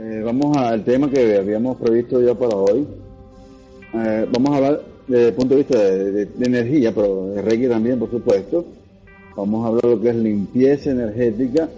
Eh, 0.00 0.22
vamos 0.24 0.56
al 0.56 0.84
tema 0.84 1.10
que 1.10 1.38
habíamos 1.38 1.76
previsto 1.76 2.22
ya 2.22 2.32
para 2.32 2.54
hoy. 2.54 2.86
Eh, 3.94 4.28
vamos 4.30 4.50
a 4.52 4.56
hablar 4.56 4.82
desde 5.08 5.28
el 5.28 5.34
punto 5.34 5.56
de 5.56 5.60
vista 5.62 5.76
de, 5.76 6.28
energía, 6.40 6.94
pero 6.94 7.30
de 7.30 7.42
Reiki 7.42 7.66
también, 7.66 7.98
por 7.98 8.08
supuesto. 8.08 8.64
Vamos 9.34 9.64
a 9.64 9.68
hablar 9.68 9.82
de 9.82 9.90
lo 9.90 10.00
que 10.00 10.10
es 10.10 10.14
limpieza 10.14 10.92
energética 10.92 11.68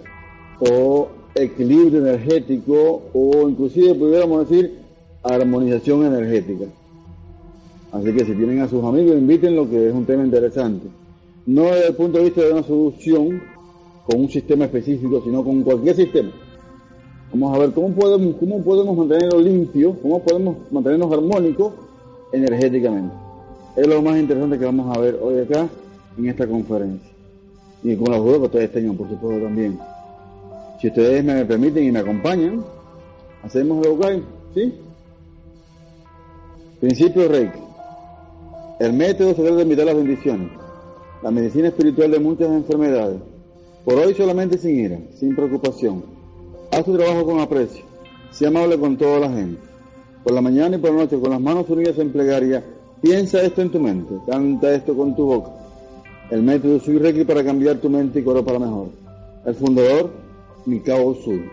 o 0.59 1.07
equilibrio 1.33 1.97
energético 1.97 3.09
o 3.11 3.49
inclusive 3.49 3.95
pudiéramos 3.95 4.47
decir 4.47 4.77
armonización 5.23 6.05
energética. 6.05 6.65
Así 7.91 8.13
que 8.13 8.23
si 8.23 8.33
tienen 8.33 8.59
a 8.59 8.67
sus 8.67 8.83
amigos, 8.83 9.17
inviten 9.17 9.55
lo 9.55 9.67
que 9.67 9.87
es 9.87 9.95
un 9.95 10.05
tema 10.05 10.23
interesante. 10.23 10.85
No 11.47 11.63
desde 11.63 11.87
el 11.87 11.95
punto 11.95 12.19
de 12.19 12.25
vista 12.25 12.41
de 12.41 12.51
una 12.51 12.61
solución 12.61 13.41
con 14.05 14.19
un 14.21 14.29
sistema 14.29 14.65
específico, 14.65 15.23
sino 15.23 15.43
con 15.43 15.63
cualquier 15.63 15.95
sistema. 15.95 16.31
Vamos 17.33 17.55
a 17.55 17.59
ver 17.59 17.71
cómo 17.71 17.89
podemos, 17.95 18.35
cómo 18.35 18.61
podemos 18.61 18.97
mantenerlo 18.97 19.39
limpio, 19.39 19.95
cómo 20.01 20.21
podemos 20.21 20.57
mantenernos 20.69 21.13
armónicos 21.13 21.73
energéticamente. 22.33 23.15
Es 23.77 23.87
lo 23.87 24.01
más 24.01 24.17
interesante 24.17 24.59
que 24.59 24.65
vamos 24.65 24.95
a 24.95 24.99
ver 24.99 25.17
hoy 25.21 25.39
acá 25.39 25.69
en 26.17 26.27
esta 26.27 26.45
conferencia. 26.45 27.09
Y 27.83 27.95
con 27.95 28.11
los 28.11 28.19
juegos 28.19 28.39
que 28.39 28.45
ustedes 28.45 28.71
tengan, 28.73 28.97
por 28.97 29.09
supuesto, 29.09 29.45
también. 29.45 29.79
Si 30.81 30.87
ustedes 30.87 31.23
me 31.23 31.45
permiten 31.45 31.85
y 31.85 31.91
me 31.91 31.99
acompañan, 31.99 32.65
hacemos 33.43 33.85
el 33.85 33.93
local, 33.93 34.23
¿sí? 34.53 34.73
Principio 36.81 37.29
Reiki. 37.29 37.59
El 38.79 38.93
método 38.93 39.35
se 39.35 39.43
debe 39.43 39.63
de 39.63 39.85
las 39.85 39.95
bendiciones. 39.95 40.49
La 41.23 41.31
medicina 41.31 41.69
espiritual 41.69 42.11
de 42.11 42.19
muchas 42.19 42.49
enfermedades. 42.49 43.21
Por 43.85 43.95
hoy 43.95 44.13
solamente 44.15 44.57
sin 44.57 44.79
ira, 44.79 44.99
sin 45.15 45.33
preocupación. 45.35 46.20
Haz 46.71 46.85
tu 46.85 46.97
trabajo 46.97 47.25
con 47.25 47.39
aprecio. 47.41 47.83
Sea 48.31 48.47
amable 48.47 48.79
con 48.79 48.97
toda 48.97 49.19
la 49.19 49.29
gente. 49.29 49.61
Por 50.23 50.33
la 50.33 50.41
mañana 50.41 50.77
y 50.77 50.79
por 50.79 50.91
la 50.91 51.03
noche, 51.03 51.19
con 51.19 51.31
las 51.31 51.41
manos 51.41 51.69
unidas 51.69 51.97
en 51.99 52.11
plegaria, 52.11 52.63
piensa 53.01 53.41
esto 53.41 53.61
en 53.61 53.71
tu 53.71 53.79
mente. 53.79 54.13
Canta 54.25 54.73
esto 54.73 54.95
con 54.95 55.15
tu 55.15 55.25
boca. 55.25 55.51
El 56.29 56.43
método 56.43 56.79
Sui 56.79 56.97
Reiki 56.97 57.25
para 57.25 57.43
cambiar 57.43 57.77
tu 57.77 57.89
mente 57.89 58.19
y 58.19 58.23
cuerpo 58.23 58.45
para 58.45 58.59
mejor. 58.59 58.87
El 59.45 59.55
fundador, 59.55 60.11
Mikao 60.65 61.15
Sui. 61.15 61.43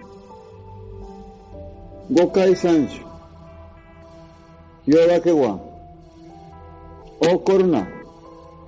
Gokai 2.10 2.54
Sancho. 2.54 3.02
Hyoda 4.86 5.20
Kewa. 5.20 5.60
O 7.18 7.44
Corona. 7.44 7.88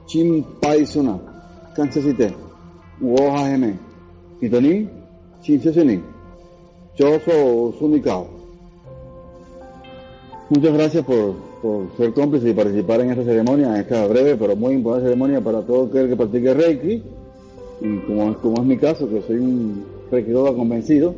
Chimpaisuna. 0.07 1.19
Kansasite. 1.77 2.35
Woha. 3.01 3.57
Kitoni. 4.41 4.89
Shinsesuni. 5.43 6.20
Choso 6.97 7.75
Sunikao. 7.79 8.27
Muchas 10.49 10.75
gracias 10.75 11.05
por, 11.05 11.35
por, 11.63 11.97
ser 11.97 12.13
cómplice 12.13 12.51
y 12.51 12.53
participar 12.53 13.01
en 13.01 13.11
esta 13.11 13.25
ceremonia, 13.25 13.69
en 13.69 13.83
esta 13.83 14.07
breve 14.07 14.37
pero 14.37 14.57
muy 14.57 14.75
importante 14.75 15.07
ceremonia 15.07 15.41
para 15.41 15.63
todo 15.63 15.87
aquel 15.87 16.09
que 16.09 16.17
practique 16.17 16.55
Reiki. 16.55 17.03
Y 17.83 17.99
como, 18.01 18.35
como 18.39 18.61
es 18.61 18.67
mi 18.67 18.77
caso, 18.77 19.09
que 19.09 19.23
soy 19.23 19.37
un 19.37 19.85
Reiki 20.11 20.33
convencido, 20.33 21.15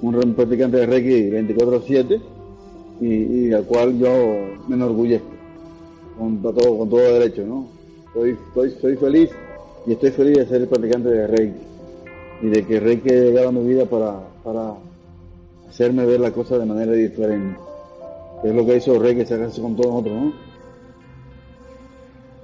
un 0.00 0.34
practicante 0.34 0.78
de 0.78 0.86
Reiki 0.86 1.30
24-7, 1.54 2.20
y, 3.00 3.06
y, 3.06 3.52
al 3.52 3.64
cual 3.64 3.98
yo 3.98 4.10
me 4.68 4.76
enorgullezco 4.76 5.26
con 6.18 6.40
todo, 6.40 6.78
con 6.78 6.88
todo 6.88 7.00
derecho, 7.00 7.44
¿no? 7.44 7.66
Soy, 8.14 8.96
feliz 8.96 9.30
y 9.86 9.92
estoy 9.92 10.10
feliz 10.10 10.36
de 10.36 10.46
ser 10.46 10.68
practicante 10.68 11.08
de 11.08 11.26
Reiki 11.26 11.60
y 12.42 12.46
de 12.48 12.66
que 12.66 12.80
Reiki 12.80 13.10
haya 13.10 13.24
llegado 13.24 13.52
mi 13.52 13.66
vida 13.66 13.86
para, 13.86 14.20
para 14.44 14.74
hacerme 15.72 16.04
ver 16.04 16.20
la 16.20 16.30
cosa 16.30 16.58
de 16.58 16.66
manera 16.66 16.92
diferente. 16.92 17.58
Es 18.44 18.54
lo 18.54 18.66
que 18.66 18.76
hizo 18.76 18.98
Reiki, 18.98 19.24
se 19.24 19.42
hace 19.42 19.62
con 19.62 19.74
todos 19.74 19.88
nosotros, 19.88 20.14
¿no? 20.14 20.32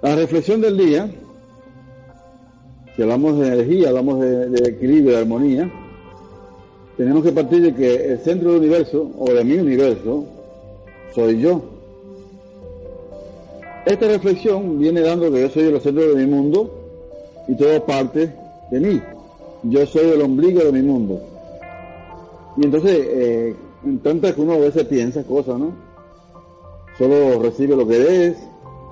La 0.01 0.17
reflexión 0.17 0.63
del 0.63 0.79
día, 0.79 1.11
si 2.97 3.03
hablamos 3.03 3.39
de 3.39 3.49
energía, 3.49 3.91
hablamos 3.91 4.21
de, 4.21 4.49
de 4.49 4.71
equilibrio, 4.71 5.13
de 5.13 5.19
armonía, 5.19 5.71
tenemos 6.97 7.23
que 7.23 7.33
partir 7.33 7.61
de 7.61 7.75
que 7.75 8.13
el 8.13 8.19
centro 8.21 8.53
del 8.53 8.61
universo, 8.61 9.11
o 9.19 9.31
de 9.31 9.45
mi 9.45 9.59
universo, 9.59 10.25
soy 11.15 11.39
yo. 11.39 11.61
Esta 13.85 14.09
reflexión 14.09 14.79
viene 14.79 15.03
dando 15.03 15.31
que 15.31 15.43
yo 15.43 15.51
soy 15.51 15.65
el 15.65 15.81
centro 15.83 16.15
de 16.15 16.25
mi 16.25 16.33
mundo 16.33 16.71
y 17.47 17.55
todo 17.57 17.85
parte 17.85 18.33
de 18.71 18.81
mí. 18.81 19.03
Yo 19.65 19.85
soy 19.85 20.09
el 20.13 20.23
ombligo 20.23 20.61
de 20.61 20.73
mi 20.73 20.83
mundo. 20.83 21.38
Y 22.59 22.65
entonces, 22.65 22.99
eh, 23.01 23.57
en 23.85 23.99
tantas 24.01 24.35
que 24.35 24.41
uno 24.41 24.55
a 24.55 24.59
veces 24.59 24.85
piensa 24.85 25.23
cosas, 25.25 25.59
¿no? 25.59 25.73
Solo 26.99 27.41
recibe 27.41 27.77
lo 27.77 27.87
que 27.87 27.99
ves, 27.99 28.37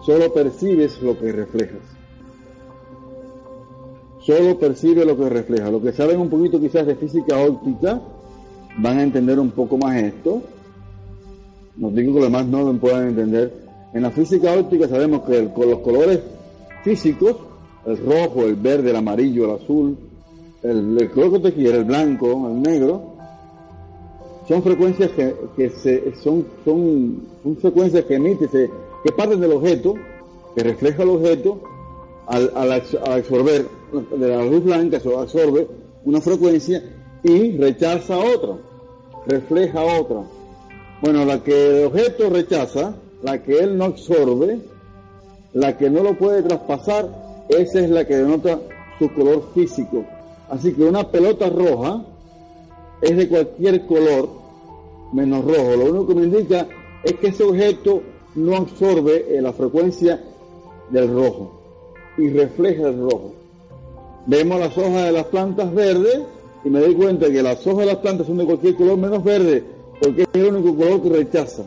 solo 0.04 0.32
percibes 0.32 1.02
lo 1.02 1.18
que 1.18 1.32
reflejas. 1.32 1.82
Solo 4.20 4.58
percibe 4.58 5.04
lo 5.04 5.16
que 5.16 5.28
refleja. 5.28 5.70
Lo 5.70 5.82
que 5.82 5.92
saben 5.92 6.20
un 6.20 6.30
poquito 6.30 6.60
quizás 6.60 6.86
de 6.86 6.94
física 6.94 7.38
óptica 7.38 8.00
van 8.78 8.98
a 8.98 9.02
entender 9.02 9.38
un 9.40 9.50
poco 9.50 9.76
más 9.78 9.96
esto. 9.96 10.42
No 11.76 11.90
digo 11.90 12.14
que 12.14 12.20
los 12.20 12.28
demás 12.28 12.46
no 12.46 12.62
lo 12.62 12.78
puedan 12.78 13.08
entender, 13.08 13.66
en 13.96 14.02
la 14.02 14.10
física 14.10 14.52
óptica 14.52 14.88
sabemos 14.88 15.22
que 15.22 15.48
con 15.54 15.70
los 15.70 15.78
colores 15.80 16.20
físicos, 16.84 17.36
el 17.86 17.96
rojo, 17.96 18.44
el 18.44 18.54
verde, 18.54 18.90
el 18.90 18.96
amarillo, 18.96 19.46
el 19.46 19.62
azul, 19.62 19.96
el, 20.62 21.10
color 21.14 21.32
que 21.32 21.50
te 21.50 21.54
quiera, 21.54 21.78
el 21.78 21.84
blanco, 21.84 22.48
el 22.48 22.60
negro, 22.60 23.15
son 24.48 24.62
frecuencias 24.62 25.10
que, 25.10 25.70
se, 25.70 26.14
son, 26.22 26.46
son, 26.64 27.22
son, 27.42 27.56
frecuencias 27.56 28.04
que 28.04 28.14
emiten, 28.14 28.48
que 28.48 29.12
parten 29.12 29.40
del 29.40 29.52
objeto, 29.52 29.94
que 30.54 30.62
refleja 30.62 31.02
el 31.02 31.10
objeto, 31.10 31.60
al, 32.26 32.50
al, 32.54 32.72
absorber 32.72 33.66
de 34.16 34.28
la 34.28 34.44
luz 34.44 34.64
blanca, 34.64 35.00
se 35.00 35.14
absorbe 35.14 35.66
una 36.04 36.20
frecuencia 36.20 36.82
y 37.22 37.56
rechaza 37.56 38.18
otra, 38.18 38.56
refleja 39.26 39.82
otra. 39.82 40.22
Bueno, 41.02 41.24
la 41.24 41.42
que 41.42 41.80
el 41.80 41.86
objeto 41.86 42.30
rechaza, 42.30 42.94
la 43.22 43.42
que 43.42 43.58
él 43.58 43.76
no 43.76 43.86
absorbe, 43.86 44.60
la 45.52 45.76
que 45.76 45.90
no 45.90 46.02
lo 46.02 46.16
puede 46.16 46.42
traspasar, 46.42 47.44
esa 47.48 47.80
es 47.80 47.90
la 47.90 48.06
que 48.06 48.16
denota 48.16 48.60
su 48.98 49.12
color 49.12 49.50
físico. 49.54 50.04
Así 50.48 50.72
que 50.72 50.84
una 50.84 51.10
pelota 51.10 51.48
roja 51.48 52.04
es 53.00 53.16
de 53.16 53.28
cualquier 53.28 53.86
color 53.86 54.28
menos 55.12 55.44
rojo. 55.44 55.76
Lo 55.76 55.84
único 55.84 56.06
que 56.08 56.14
me 56.14 56.24
indica 56.24 56.66
es 57.02 57.14
que 57.14 57.28
ese 57.28 57.44
objeto 57.44 58.02
no 58.34 58.56
absorbe 58.56 59.26
la 59.40 59.52
frecuencia 59.52 60.22
del 60.90 61.12
rojo 61.12 61.60
y 62.18 62.30
refleja 62.30 62.88
el 62.88 63.00
rojo. 63.00 63.34
Vemos 64.26 64.58
las 64.58 64.76
hojas 64.76 65.04
de 65.04 65.12
las 65.12 65.26
plantas 65.26 65.72
verdes 65.72 66.20
y 66.64 66.68
me 66.68 66.80
doy 66.80 66.94
cuenta 66.94 67.30
que 67.30 67.42
las 67.42 67.64
hojas 67.66 67.80
de 67.80 67.86
las 67.86 67.96
plantas 67.96 68.26
son 68.26 68.38
de 68.38 68.44
cualquier 68.44 68.74
color 68.76 68.98
menos 68.98 69.22
verde 69.22 69.62
porque 70.00 70.22
es 70.22 70.28
el 70.32 70.54
único 70.54 70.76
color 70.76 71.02
que 71.02 71.08
rechaza 71.10 71.64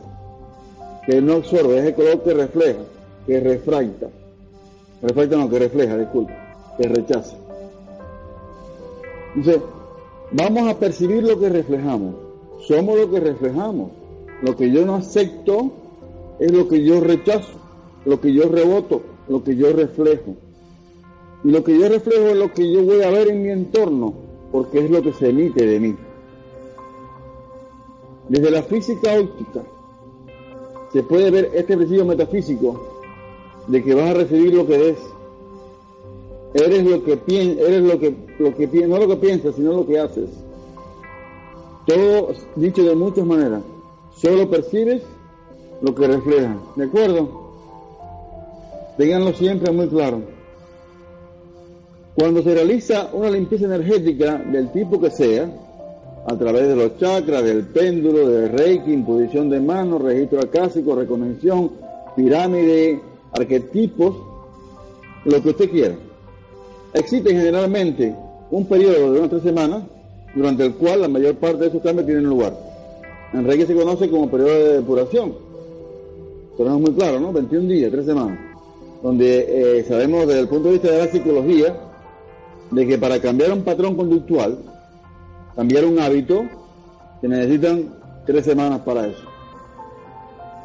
que 1.10 1.22
no 1.22 1.34
absorbe, 1.34 1.80
es 1.80 1.86
el 1.86 1.96
color 1.96 2.22
que 2.22 2.34
refleja, 2.36 2.82
que 3.26 3.40
refracta. 3.40 4.10
Refracta 5.02 5.38
no, 5.38 5.50
que 5.50 5.58
refleja, 5.58 5.98
disculpe, 5.98 6.34
que 6.78 6.88
rechaza. 6.88 7.36
Entonces, 9.36 9.64
vamos 10.32 10.70
a 10.70 10.78
percibir 10.78 11.24
lo 11.24 11.40
que 11.40 11.50
reflejamos. 11.50 12.16
Somos 12.68 12.98
lo 12.98 13.10
que 13.10 13.20
reflejamos. 13.20 13.92
Lo 14.42 14.56
que 14.56 14.72
yo 14.72 14.86
no 14.86 14.96
acepto 14.96 15.72
es 16.40 16.52
lo 16.52 16.68
que 16.68 16.84
yo 16.84 17.02
rechazo, 17.02 17.60
lo 18.06 18.22
que 18.22 18.34
yo 18.34 18.48
reboto, 18.48 19.02
lo 19.28 19.44
que 19.44 19.56
yo 19.56 19.74
reflejo. 19.74 20.36
Y 21.44 21.52
lo 21.52 21.64
que 21.64 21.78
yo 21.78 21.90
reflejo 21.90 22.28
es 22.28 22.38
lo 22.38 22.54
que 22.54 22.72
yo 22.72 22.84
voy 22.84 23.02
a 23.02 23.10
ver 23.10 23.30
en 23.30 23.44
mi 23.44 23.50
entorno, 23.50 24.14
porque 24.52 24.80
es 24.80 24.90
lo 24.90 25.02
que 25.02 25.14
se 25.14 25.30
emite 25.30 25.66
de 25.66 25.80
mí. 25.80 25.96
Desde 28.30 28.52
la 28.52 28.64
física 28.64 29.14
óptica, 29.20 29.64
se 30.94 31.04
puede 31.04 31.32
ver 31.32 31.52
este 31.54 31.76
principio 31.76 32.06
metafísico 32.06 33.00
de 33.68 33.84
que 33.84 33.94
vas 33.94 34.10
a 34.10 34.14
recibir 34.14 34.54
lo 34.54 34.66
que 34.66 34.78
ves. 34.78 34.98
Eres 36.54 36.84
lo 36.84 37.04
que 37.04 37.18
piensas, 37.18 37.68
eres 37.68 37.82
lo 37.84 38.00
que, 38.00 38.16
lo 38.40 38.56
que 38.56 38.68
no 38.88 38.98
lo 38.98 39.08
que 39.08 39.16
piensas, 39.18 39.56
sino 39.56 39.74
lo 39.74 39.86
que 39.86 40.00
haces. 40.00 40.30
Todo 41.86 42.34
dicho 42.56 42.84
de 42.84 42.96
muchas 42.96 43.26
maneras. 43.26 43.62
Solo 44.16 44.50
percibes 44.50 45.02
lo 45.82 45.94
que 45.94 46.08
refleja. 46.08 46.58
¿De 46.76 46.86
acuerdo? 46.86 47.30
Ténganlo 48.98 49.34
siempre 49.34 49.72
muy 49.72 49.88
claro. 49.88 50.22
Cuando 52.16 52.42
se 52.42 52.54
realiza 52.54 53.10
una 53.14 53.30
limpieza 53.30 53.66
energética 53.66 54.38
del 54.38 54.72
tipo 54.72 55.00
que 55.00 55.10
sea, 55.10 55.50
a 56.26 56.38
través 56.38 56.68
de 56.68 56.76
los 56.76 56.98
chakras, 56.98 57.44
del 57.44 57.66
péndulo, 57.68 58.28
del 58.28 58.50
reiki, 58.50 58.92
imposición 58.92 59.50
de 59.50 59.60
manos, 59.60 60.02
registro 60.02 60.40
acásico, 60.42 60.96
reconexión, 60.96 61.72
pirámide, 62.16 63.00
arquetipos, 63.32 64.16
lo 65.26 65.42
que 65.42 65.50
usted 65.50 65.70
quiera. 65.72 65.96
Existe 66.94 67.30
generalmente 67.30 68.16
un 68.52 68.66
periodo 68.66 69.14
de 69.14 69.20
unas 69.20 69.30
tres 69.30 69.44
semanas 69.44 69.84
durante 70.34 70.66
el 70.66 70.74
cual 70.76 71.02
la 71.02 71.08
mayor 71.08 71.36
parte 71.36 71.60
de 71.60 71.68
esos 71.68 71.82
cambios 71.82 72.06
tienen 72.06 72.26
lugar. 72.26 72.54
En 73.34 73.46
Reiki 73.46 73.66
se 73.66 73.76
conoce 73.76 74.10
como 74.10 74.30
periodo 74.30 74.50
de 74.50 74.74
depuración. 74.78 75.50
Es 76.58 76.66
muy 76.66 76.92
claro, 76.92 77.22
¿no? 77.22 77.32
21 77.32 77.70
días, 77.70 77.90
3 77.90 78.06
semanas. 78.06 78.38
Donde 79.02 79.80
eh, 79.80 79.86
sabemos 79.88 80.28
desde 80.28 80.42
el 80.42 80.48
punto 80.50 80.68
de 80.68 80.74
vista 80.74 80.92
de 80.92 80.98
la 80.98 81.08
psicología 81.08 81.74
de 82.72 82.86
que 82.86 82.98
para 82.98 83.22
cambiar 83.22 83.54
un 83.54 83.64
patrón 83.64 83.96
conductual, 83.96 84.58
cambiar 85.56 85.86
un 85.86 86.00
hábito, 86.00 86.44
se 87.22 87.30
necesitan 87.30 87.96
3 88.26 88.44
semanas 88.44 88.82
para 88.82 89.08
eso. 89.08 89.24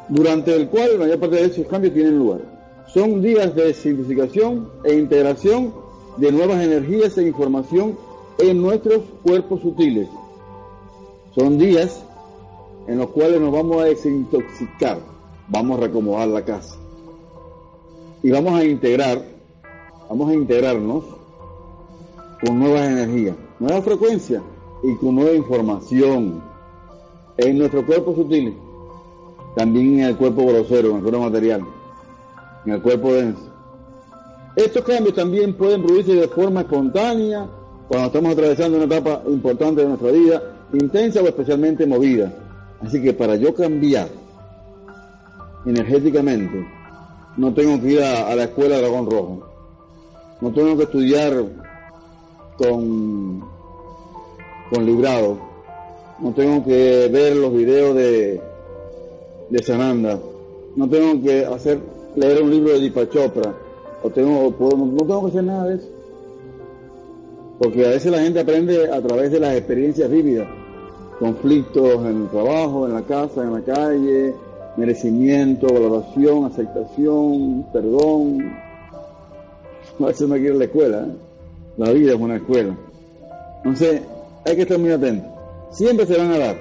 Durante 0.09 0.53
el 0.53 0.67
cual 0.67 0.93
la 0.93 0.99
mayor 1.05 1.19
parte 1.19 1.35
de 1.37 1.45
esos 1.45 1.67
cambios 1.67 1.93
tienen 1.93 2.17
lugar. 2.17 2.41
Son 2.87 3.21
días 3.21 3.55
de 3.55 3.73
simplificación 3.73 4.69
e 4.83 4.95
integración 4.95 5.84
de 6.17 6.31
nuevas 6.31 6.63
energías 6.63 7.17
e 7.17 7.27
información 7.27 7.97
en 8.37 8.61
nuestros 8.61 9.01
cuerpos 9.23 9.61
sutiles. 9.61 10.07
Son 11.33 11.57
días 11.57 12.03
en 12.87 12.97
los 12.97 13.09
cuales 13.09 13.41
nos 13.41 13.51
vamos 13.51 13.81
a 13.81 13.85
desintoxicar, 13.85 14.99
vamos 15.47 15.77
a 15.77 15.81
recomodar 15.81 16.27
la 16.27 16.45
casa 16.45 16.75
y 18.23 18.31
vamos 18.31 18.53
a 18.53 18.63
integrar, 18.63 19.23
vamos 20.09 20.29
a 20.29 20.33
integrarnos 20.33 21.03
con 22.45 22.59
nuevas 22.59 22.87
energías, 22.87 23.35
nuevas 23.59 23.83
frecuencias 23.83 24.41
y 24.83 24.95
con 24.95 25.15
nueva 25.15 25.33
información 25.33 26.41
en 27.37 27.57
nuestro 27.57 27.85
cuerpo 27.85 28.15
sutil, 28.15 28.55
también 29.55 29.99
en 29.99 30.05
el 30.05 30.17
cuerpo 30.17 30.45
grosero, 30.45 30.91
en 30.91 30.95
el 30.97 31.01
cuerpo 31.01 31.19
material, 31.21 31.65
en 32.65 32.73
el 32.73 32.81
cuerpo 32.81 33.13
denso. 33.13 33.54
Estos 34.55 34.83
cambios 34.85 35.15
también 35.15 35.53
pueden 35.53 35.83
producirse 35.83 36.21
de 36.21 36.27
forma 36.29 36.61
espontánea 36.61 37.47
cuando 37.87 38.07
estamos 38.07 38.31
atravesando 38.31 38.77
una 38.77 38.85
etapa 38.85 39.21
importante 39.27 39.81
de 39.81 39.87
nuestra 39.87 40.11
vida, 40.11 40.41
intensa 40.73 41.21
o 41.21 41.25
especialmente 41.25 41.85
movida. 41.85 42.33
Así 42.81 43.01
que 43.01 43.13
para 43.13 43.35
yo 43.35 43.53
cambiar 43.53 44.07
energéticamente, 45.65 46.65
no 47.37 47.53
tengo 47.53 47.81
que 47.81 47.93
ir 47.93 48.01
a, 48.01 48.33
la 48.33 48.45
escuela 48.45 48.77
Dragón 48.77 49.09
Rojo. 49.09 49.49
No 50.39 50.51
tengo 50.53 50.77
que 50.77 50.83
estudiar 50.83 51.33
con, 52.57 53.43
con 54.69 54.85
librado. 54.85 55.37
No 56.19 56.31
tengo 56.33 56.63
que 56.63 57.09
ver 57.11 57.35
los 57.35 57.53
videos 57.53 57.93
de, 57.95 58.41
de 59.49 59.63
Sananda. 59.63 60.17
No 60.77 60.87
tengo 60.89 61.21
que 61.21 61.45
hacer 61.45 61.79
leer 62.15 62.41
un 62.41 62.51
libro 62.51 62.71
de 62.71 62.79
Dipachopra. 62.79 63.64
O 64.05 64.09
tengo, 64.11 64.53
no 64.59 64.97
tengo 65.03 65.21
que 65.23 65.29
hacer 65.29 65.43
nada 65.43 65.67
de 65.67 65.75
eso. 65.77 65.87
Porque 67.57 67.87
a 67.87 67.89
veces 67.89 68.11
la 68.11 68.19
gente 68.19 68.39
aprende 68.39 68.91
a 68.91 69.01
través 69.01 69.31
de 69.31 69.39
las 69.39 69.55
experiencias 69.55 70.11
vívidas 70.11 70.47
conflictos 71.19 72.05
en 72.05 72.21
el 72.21 72.29
trabajo, 72.29 72.85
en 72.85 72.93
la 72.93 73.01
casa, 73.01 73.41
en 73.41 73.53
la 73.53 73.61
calle, 73.61 74.35
merecimiento, 74.77 75.65
valoración, 75.73 76.45
aceptación, 76.45 77.65
perdón. 77.73 78.53
A 79.99 80.05
veces 80.05 80.29
no 80.29 80.35
quiere 80.35 80.53
la 80.53 80.65
escuela, 80.65 80.99
¿eh? 80.99 81.15
la 81.77 81.91
vida 81.91 82.13
es 82.13 82.19
una 82.19 82.35
escuela. 82.35 82.77
Entonces, 83.57 84.03
hay 84.45 84.55
que 84.55 84.61
estar 84.61 84.77
muy 84.77 84.91
atento. 84.91 85.27
Siempre 85.71 86.05
se 86.05 86.15
van 86.15 86.31
a 86.31 86.37
dar, 86.37 86.57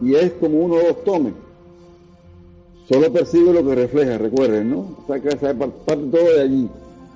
y 0.00 0.16
es 0.16 0.32
como 0.32 0.58
uno 0.58 0.74
los 0.82 1.04
tome. 1.04 1.34
Solo 2.90 3.12
percibe 3.12 3.52
lo 3.52 3.64
que 3.64 3.76
refleja, 3.76 4.18
recuerden, 4.18 4.70
¿no? 4.70 4.78
O 4.80 5.04
sea, 5.06 5.20
que 5.20 5.36
parte 5.54 6.06
todo 6.10 6.34
de 6.34 6.40
allí. 6.40 6.68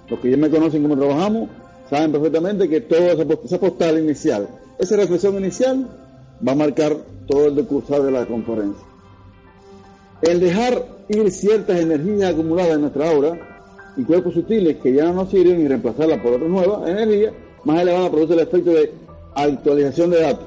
Los 0.08 0.20
que 0.20 0.30
ya 0.30 0.36
me 0.36 0.48
conocen 0.48 0.82
cómo 0.82 0.96
trabajamos, 0.96 1.48
saben 1.90 2.12
perfectamente 2.12 2.68
que 2.68 2.80
toda 2.82 3.14
esa, 3.14 3.58
postal 3.58 3.98
inicial, 3.98 4.48
esa 4.78 4.94
reflexión 4.94 5.34
inicial, 5.36 5.88
va 6.46 6.52
a 6.52 6.54
marcar 6.54 6.96
todo 7.26 7.46
el 7.46 7.56
decursar 7.56 8.02
de 8.02 8.12
la 8.12 8.24
conferencia. 8.24 8.84
El 10.22 10.38
dejar 10.38 10.86
ir 11.08 11.28
ciertas 11.32 11.80
energías 11.80 12.32
acumuladas 12.32 12.74
en 12.76 12.82
nuestra 12.82 13.10
aura 13.10 13.32
y 13.96 14.04
cuerpos 14.04 14.34
sutiles 14.34 14.76
que 14.76 14.92
ya 14.92 15.06
no 15.06 15.14
nos 15.14 15.30
sirven 15.30 15.60
y 15.60 15.66
reemplazarlas 15.66 16.20
por 16.20 16.34
otras 16.34 16.50
nuevas 16.50 16.88
energías 16.88 17.34
más 17.64 17.82
elevadas 17.82 18.10
produce 18.10 18.34
el 18.34 18.40
efecto 18.40 18.70
de 18.70 18.92
actualización 19.34 20.10
de 20.10 20.20
datos. 20.20 20.46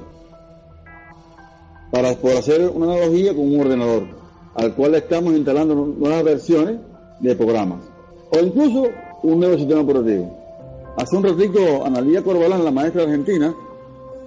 Para 1.91 2.13
poder 2.15 2.38
hacer 2.38 2.69
una 2.73 2.94
analogía 2.94 3.33
con 3.35 3.53
un 3.53 3.59
ordenador 3.59 4.17
al 4.57 4.74
cual 4.74 4.95
estamos 4.95 5.33
instalando 5.33 5.75
nuevas 5.75 6.24
versiones 6.24 6.77
de 7.19 7.36
programas 7.36 7.80
o 8.31 8.39
incluso 8.39 8.88
un 9.24 9.39
nuevo 9.39 9.57
sistema 9.57 9.81
operativo. 9.81 10.36
Hace 10.98 11.15
un 11.15 11.24
ratito 11.24 11.86
Analía 11.86 12.24
Corbalán, 12.24 12.65
la 12.65 12.71
maestra 12.71 13.04
argentina, 13.04 13.56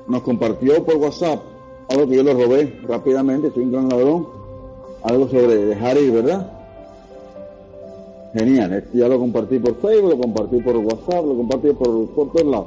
nos 0.06 0.23
compartió 0.23 0.85
por 0.85 0.97
WhatsApp 0.97 1.41
algo 1.88 2.09
que 2.09 2.17
yo 2.17 2.23
lo 2.23 2.35
robé 2.35 2.81
rápidamente, 2.87 3.50
soy 3.50 3.65
un 3.65 3.73
gran 3.73 3.88
ladrón, 3.88 4.29
algo 5.03 5.29
sobre 5.29 5.67
dejar 5.67 5.99
ir, 5.99 6.12
¿verdad? 6.12 6.53
Genial, 8.32 8.73
este 8.75 8.99
ya 8.99 9.09
lo 9.09 9.19
compartí 9.19 9.59
por 9.59 9.75
Facebook, 9.81 10.11
lo 10.11 10.19
compartí 10.19 10.59
por 10.61 10.77
WhatsApp, 10.77 11.27
lo 11.27 11.37
compartí 11.37 11.73
por, 11.73 12.09
por 12.11 12.32
todos 12.32 12.47
lados. 12.47 12.67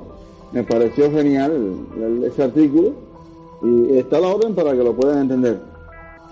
Me 0.52 0.64
pareció 0.64 1.10
genial 1.10 1.74
ese 2.26 2.44
artículo 2.44 2.92
y 3.64 3.98
está 3.98 4.20
la 4.20 4.28
orden 4.28 4.54
para 4.54 4.74
que 4.74 4.84
lo 4.84 4.94
puedan 4.94 5.22
entender. 5.22 5.73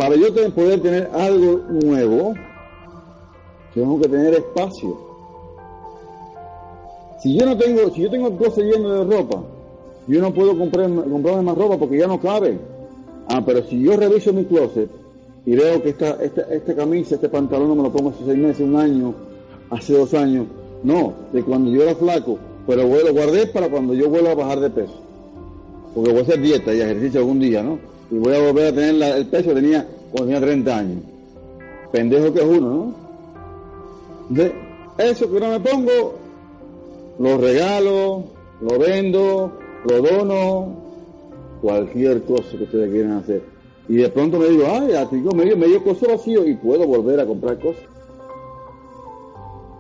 Para 0.02 0.16
yo 0.16 0.34
poder 0.56 0.82
tener 0.82 1.12
algo 1.14 1.62
nuevo, 1.70 2.34
tengo 3.76 4.02
que 4.02 4.10
tener 4.10 4.34
espacio. 4.34 4.98
Si 7.22 7.38
yo 7.38 7.46
no 7.46 7.56
tengo, 7.56 7.88
si 7.92 8.02
yo 8.02 8.10
tengo 8.10 8.36
cosas 8.36 8.64
llenas 8.64 9.08
de 9.08 9.16
ropa, 9.16 9.44
yo 10.08 10.20
no 10.20 10.34
puedo 10.34 10.58
comprar, 10.58 10.90
comprarme 10.92 11.44
más 11.44 11.56
ropa 11.56 11.78
porque 11.78 12.00
ya 12.00 12.08
no 12.08 12.20
cabe. 12.20 12.58
Ah, 13.28 13.44
pero 13.46 13.64
si 13.68 13.80
yo 13.80 13.96
reviso 13.96 14.34
mi 14.34 14.46
closet 14.46 14.90
y 15.46 15.56
veo 15.56 15.84
que 15.84 15.90
esta, 15.90 16.18
esta, 16.24 16.76
camisa, 16.76 17.14
este 17.14 17.30
pantalón 17.30 17.68
no 17.68 17.76
me 17.76 17.84
lo 17.84 17.92
pongo 17.92 18.10
hace 18.10 18.26
seis 18.26 18.40
meses, 18.40 18.62
un 18.62 18.78
año, 18.78 19.14
hace 19.70 19.96
dos 19.96 20.16
años, 20.16 20.48
no, 20.82 21.14
de 21.32 21.44
cuando 21.44 21.70
yo 21.70 21.84
era 21.84 21.94
flaco, 21.94 22.40
pero 22.66 22.88
lo 22.88 23.14
guardé 23.14 23.46
para 23.46 23.70
cuando 23.70 23.94
yo 23.94 24.10
vuelva 24.10 24.32
a 24.32 24.36
bajar 24.36 24.62
de 24.62 24.70
peso. 24.72 25.11
Porque 25.94 26.12
voy 26.12 26.20
a 26.20 26.24
hacer 26.24 26.42
dieta 26.42 26.74
y 26.74 26.82
ejercicio 26.82 27.20
algún 27.20 27.40
día, 27.40 27.62
¿no? 27.64 27.80
Y 28.10 28.16
voy 28.16 28.34
a 28.36 28.42
volver 28.42 28.68
a 28.68 28.76
tener 28.76 29.18
el 29.18 29.26
peso 29.28 29.50
que 29.50 29.56
tenía 29.56 29.88
cuando 30.12 30.28
tenía 30.28 30.42
30 30.42 30.78
años. 30.78 31.04
Pendejo 31.92 32.34
que 32.34 32.40
es 32.40 32.46
uno, 32.46 32.70
¿no? 32.70 32.96
De 34.30 34.54
eso 34.98 35.32
que 35.32 35.40
no 35.40 35.50
me 35.50 35.60
pongo, 35.60 36.16
lo 37.20 37.38
regalo, 37.38 38.24
lo 38.62 38.80
vendo, 38.80 39.52
lo 39.86 40.02
dono, 40.02 40.76
cualquier 41.62 42.24
cosa 42.24 42.58
que 42.58 42.64
ustedes 42.64 42.92
quieran 42.92 43.14
hacer. 43.14 43.44
Y 43.90 43.96
de 43.96 44.10
pronto 44.10 44.40
me 44.40 44.48
digo, 44.48 44.64
ay, 44.70 44.94
tengo 45.10 45.32
medio, 45.32 45.58
medio 45.58 45.84
coso 45.84 46.08
vacío 46.08 46.48
y 46.48 46.56
puedo 46.56 46.88
volver 46.88 47.20
a 47.20 47.26
comprar 47.26 47.60
cosas. 47.60 47.84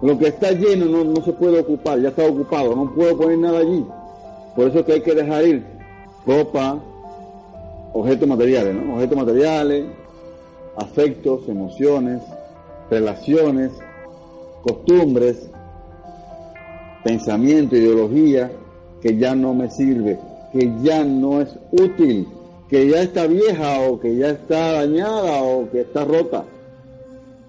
Lo 0.01 0.17
que 0.17 0.27
está 0.27 0.51
lleno 0.51 0.85
no, 0.85 1.03
no 1.03 1.23
se 1.23 1.31
puede 1.33 1.59
ocupar, 1.59 2.01
ya 2.01 2.09
está 2.09 2.25
ocupado, 2.25 2.75
no 2.75 2.93
puedo 2.93 3.15
poner 3.17 3.37
nada 3.37 3.59
allí. 3.59 3.85
Por 4.55 4.67
eso 4.67 4.79
es 4.79 4.85
que 4.85 4.93
hay 4.93 5.01
que 5.01 5.15
dejar 5.15 5.45
ir 5.45 5.80
ropa, 6.25 6.79
objetos 7.93 8.27
materiales, 8.27 8.75
¿no? 8.75 8.95
Objetos 8.95 9.17
materiales, 9.17 9.85
afectos, 10.77 11.47
emociones, 11.47 12.21
relaciones, 12.89 13.71
costumbres, 14.63 15.49
pensamiento, 17.03 17.75
ideología, 17.75 18.51
que 19.01 19.17
ya 19.17 19.35
no 19.35 19.53
me 19.53 19.69
sirve 19.69 20.19
que 20.51 20.71
ya 20.81 21.03
no 21.03 21.41
es 21.41 21.49
útil, 21.71 22.27
que 22.69 22.89
ya 22.89 23.01
está 23.01 23.27
vieja 23.27 23.81
o 23.81 23.99
que 23.99 24.15
ya 24.15 24.31
está 24.31 24.73
dañada 24.73 25.43
o 25.43 25.69
que 25.69 25.81
está 25.81 26.05
rota 26.05 26.45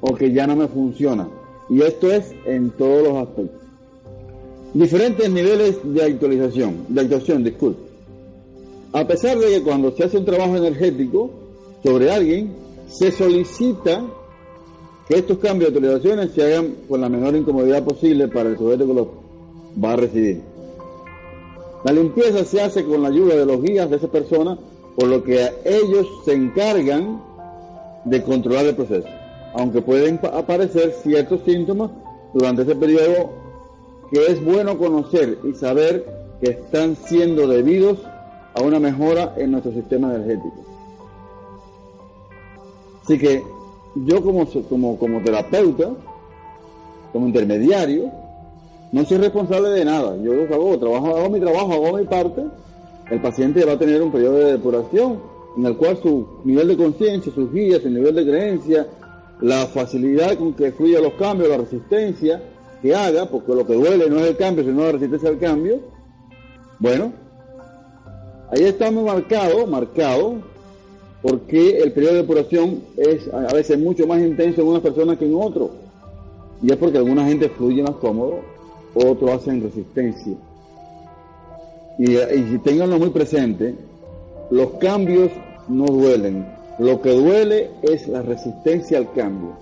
o 0.01 0.15
que 0.15 0.33
ya 0.33 0.47
no 0.47 0.57
me 0.57 0.69
funciona. 0.69 1.29
Y 1.69 1.83
esto 1.83 2.11
es 2.11 2.33
en 2.47 2.71
todos 2.71 3.09
los 3.09 3.17
aspectos. 3.17 3.61
Diferentes 4.75 5.31
niveles 5.31 5.79
de 5.83 6.03
actualización, 6.03 6.87
de 6.89 7.01
actuación, 7.01 7.45
disculpe. 7.45 7.92
A 8.93 9.07
pesar 9.07 9.39
de 9.39 9.49
que 9.49 9.63
cuando 9.63 9.91
se 9.93 10.05
hace 10.05 10.19
un 10.19 10.27
trabajo 10.27 10.57
energético 10.57 11.31
sobre 11.83 12.13
alguien, 12.13 12.55
se 12.89 13.11
solicita 13.11 14.05
que 15.09 15.15
estos 15.17 15.39
cambios 15.39 15.73
de 15.73 15.79
actualizaciones 15.79 16.33
se 16.33 16.43
hagan 16.43 16.75
con 16.89 17.01
la 17.01 17.09
menor 17.09 17.35
incomodidad 17.35 17.83
posible 17.85 18.29
para 18.29 18.51
el 18.51 18.59
sujeto 18.59 18.87
que 18.87 18.95
los 18.95 19.07
va 19.83 19.93
a 19.93 19.97
recibir. 19.97 20.43
La 21.85 21.93
limpieza 21.93 22.45
se 22.45 22.61
hace 22.61 22.85
con 22.85 23.03
la 23.03 23.09
ayuda 23.09 23.35
de 23.35 23.47
los 23.47 23.63
guías 23.63 23.89
de 23.89 23.97
esa 23.97 24.09
persona, 24.09 24.59
por 24.95 25.09
lo 25.09 25.25
que 25.25 25.51
ellos 25.65 26.07
se 26.27 26.35
encargan 26.35 27.23
de 28.05 28.23
controlar 28.23 28.67
el 28.67 28.77
proceso. 28.77 29.09
Aunque 29.55 29.81
pueden 29.81 30.21
aparecer 30.33 30.93
ciertos 31.03 31.41
síntomas 31.47 31.91
durante 32.35 32.63
ese 32.63 32.77
periodo 32.77 33.31
que 34.11 34.27
es 34.27 34.45
bueno 34.45 34.77
conocer 34.77 35.39
y 35.45 35.55
saber 35.55 36.05
que 36.43 36.51
están 36.51 36.97
siendo 36.97 37.47
debidos 37.47 37.99
a 38.55 38.63
una 38.63 38.79
mejora 38.79 39.35
en 39.37 39.51
nuestro 39.51 39.73
sistema 39.73 40.15
energético. 40.15 40.65
Así 43.03 43.19
que 43.19 43.43
yo 43.95 44.23
como, 44.23 44.47
como, 44.69 44.99
como 44.99 45.21
terapeuta, 45.21 45.91
como 47.13 47.27
intermediario, 47.27 48.11
no 48.93 49.05
soy 49.05 49.19
responsable 49.19 49.71
de 49.71 49.85
nada. 49.85 50.17
Yo 50.19 50.33
hago, 50.33 50.79
trabajo, 50.79 51.17
hago 51.17 51.31
mi 51.31 51.41
trabajo, 51.41 51.73
hago 51.73 51.99
mi 51.99 52.05
parte. 52.05 52.43
El 53.11 53.21
paciente 53.21 53.65
va 53.65 53.73
a 53.73 53.79
tener 53.79 54.03
un 54.03 54.13
periodo 54.13 54.37
de 54.37 54.53
depuración 54.53 55.19
en 55.57 55.67
el 55.67 55.77
cual 55.77 55.99
su 56.03 56.27
nivel 56.45 56.69
de 56.69 56.77
conciencia, 56.77 57.33
sus 57.35 57.53
guías, 57.53 57.83
su 57.83 57.91
nivel 57.91 58.15
de 58.15 58.25
creencia, 58.25 58.87
la 59.41 59.67
facilidad 59.67 60.37
con 60.39 60.55
que 60.55 60.73
fluye 60.73 61.01
los 61.01 61.15
cambios, 61.15 61.51
la 61.51 61.59
resistencia 61.59 62.43
que 62.81 62.95
haga, 62.95 63.27
porque 63.27 63.55
lo 63.55 63.67
que 63.67 63.75
duele 63.75 64.09
no 64.09 64.19
es 64.21 64.31
el 64.31 64.37
cambio, 64.37 64.65
sino 64.65 64.85
la 64.85 64.93
resistencia 64.93 65.29
al 65.29 65.39
cambio, 65.39 65.81
bueno, 66.79 67.13
ahí 68.53 68.65
estamos 68.65 69.05
marcados, 69.05 69.69
marcados, 69.69 70.35
porque 71.23 71.79
el 71.79 71.93
periodo 71.93 72.15
de 72.15 72.21
depuración 72.23 72.83
es 72.97 73.33
a 73.33 73.53
veces 73.53 73.79
mucho 73.79 74.07
más 74.07 74.21
intenso 74.21 74.61
en 74.61 74.69
unas 74.69 74.83
personas 74.83 75.19
que 75.19 75.25
en 75.25 75.35
otros. 75.35 75.71
Y 76.63 76.71
es 76.71 76.77
porque 76.77 76.99
alguna 76.99 77.27
gente 77.27 77.49
fluye 77.49 77.83
más 77.83 77.97
cómodo, 77.97 78.41
otros 78.95 79.31
hacen 79.31 79.63
resistencia. 79.63 80.35
Y, 81.99 82.07
si 82.07 82.59
tenganlo 82.59 82.99
muy 82.99 83.11
presente, 83.11 83.75
los 84.51 84.73
cambios 84.73 85.31
no 85.69 85.87
duelen. 85.87 86.47
Lo 86.79 87.01
que 87.01 87.11
duele 87.11 87.71
es 87.83 88.09
la 88.09 88.23
resistencia 88.23 88.99
al 88.99 89.13
cambio. 89.13 89.57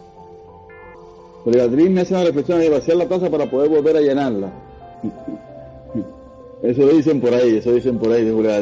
Beatriz 1.44 1.90
me 1.90 2.02
hace 2.02 2.14
una 2.14 2.24
reflexión 2.24 2.60
de 2.60 2.68
vaciar 2.68 2.96
la 2.96 3.08
taza 3.08 3.30
para 3.30 3.50
poder 3.50 3.70
volver 3.70 3.96
a 3.96 4.00
llenarla. 4.00 4.52
Eso 6.62 6.86
dicen 6.88 7.20
por 7.20 7.32
ahí, 7.32 7.56
eso 7.56 7.72
dicen 7.72 7.98
por 7.98 8.12
ahí 8.12 8.24
de 8.24 8.32
Julia 8.32 8.60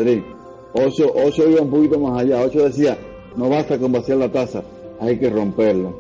Ocho, 0.73 1.12
ocho 1.14 1.49
iba 1.49 1.62
un 1.62 1.71
poquito 1.71 1.99
más 1.99 2.21
allá. 2.21 2.43
Ocho 2.43 2.64
decía, 2.64 2.97
no 3.37 3.49
basta 3.49 3.78
con 3.78 3.90
vaciar 3.90 4.19
la 4.19 4.31
taza, 4.31 4.62
hay 5.00 5.19
que 5.19 5.31
romperla. 5.31 5.90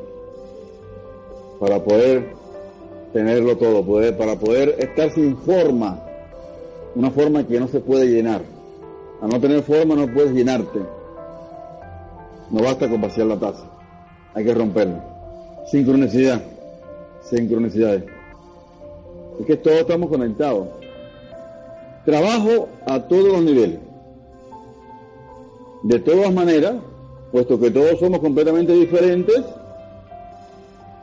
Para 1.58 1.82
poder 1.82 2.34
tenerlo 3.12 3.56
todo, 3.56 3.84
para 4.16 4.36
poder 4.36 4.76
estar 4.78 5.10
sin 5.10 5.36
forma. 5.38 6.04
Una 6.94 7.10
forma 7.10 7.46
que 7.46 7.58
no 7.58 7.68
se 7.68 7.80
puede 7.80 8.06
llenar. 8.06 8.42
A 9.20 9.26
no 9.26 9.40
tener 9.40 9.62
forma 9.62 9.94
no 9.94 10.12
puedes 10.12 10.32
llenarte. 10.32 10.78
No 12.50 12.62
basta 12.62 12.88
con 12.88 13.00
vaciar 13.00 13.26
la 13.26 13.38
taza. 13.38 13.64
Hay 14.34 14.44
que 14.44 14.54
romperla. 14.54 15.04
Sincronicidad. 15.70 16.40
Sincronicidades. 17.22 18.04
Es 19.40 19.46
que 19.46 19.56
todos 19.56 19.78
estamos 19.78 20.08
conectados. 20.08 20.68
Trabajo 22.08 22.70
a 22.86 23.00
todos 23.00 23.32
los 23.32 23.42
niveles. 23.42 23.80
De 25.82 25.98
todas 25.98 26.32
maneras, 26.32 26.76
puesto 27.30 27.60
que 27.60 27.70
todos 27.70 28.00
somos 28.00 28.20
completamente 28.20 28.72
diferentes, 28.72 29.42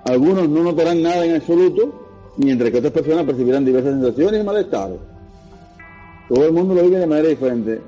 algunos 0.04 0.50
no 0.50 0.64
notarán 0.64 1.04
nada 1.04 1.24
en 1.24 1.36
absoluto, 1.36 1.94
mientras 2.38 2.72
que 2.72 2.80
otras 2.80 2.92
personas 2.92 3.24
percibirán 3.24 3.64
diversas 3.64 3.94
sensaciones 3.94 4.42
y 4.42 4.44
malestares. 4.44 4.98
Todo 6.28 6.44
el 6.44 6.54
mundo 6.54 6.74
lo 6.74 6.82
vive 6.82 6.98
de 6.98 7.06
manera 7.06 7.28
diferente. 7.28 7.82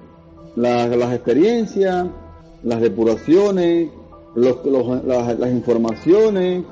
Las, 0.55 1.12
experiencias, 1.12 2.05
las 2.62 2.81
depuraciones, 2.81 3.89
los, 4.36 4.63
las 4.63 5.51
informaciones, 5.51 6.65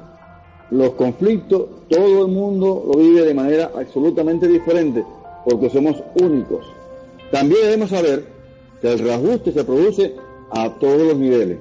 los 0.70 0.92
conflictos, 0.92 1.66
todo 1.90 2.28
el 2.28 2.32
mundo 2.32 2.84
lo 2.86 3.00
vive 3.00 3.24
de 3.24 3.34
manera 3.34 3.72
absolutamente 3.76 4.48
diferente, 4.48 5.04
porque 5.46 5.70
somos 5.70 6.04
únicos. 6.22 6.66
También 7.32 7.62
debemos 7.62 7.92
saber 7.92 8.26
que 8.82 8.92
el 8.92 9.00
reajuste 9.00 9.52
se 9.52 9.64
produce 9.64 10.16
a 10.52 10.70
todos 10.80 11.02
los 11.02 11.18
niveles. 11.18 11.60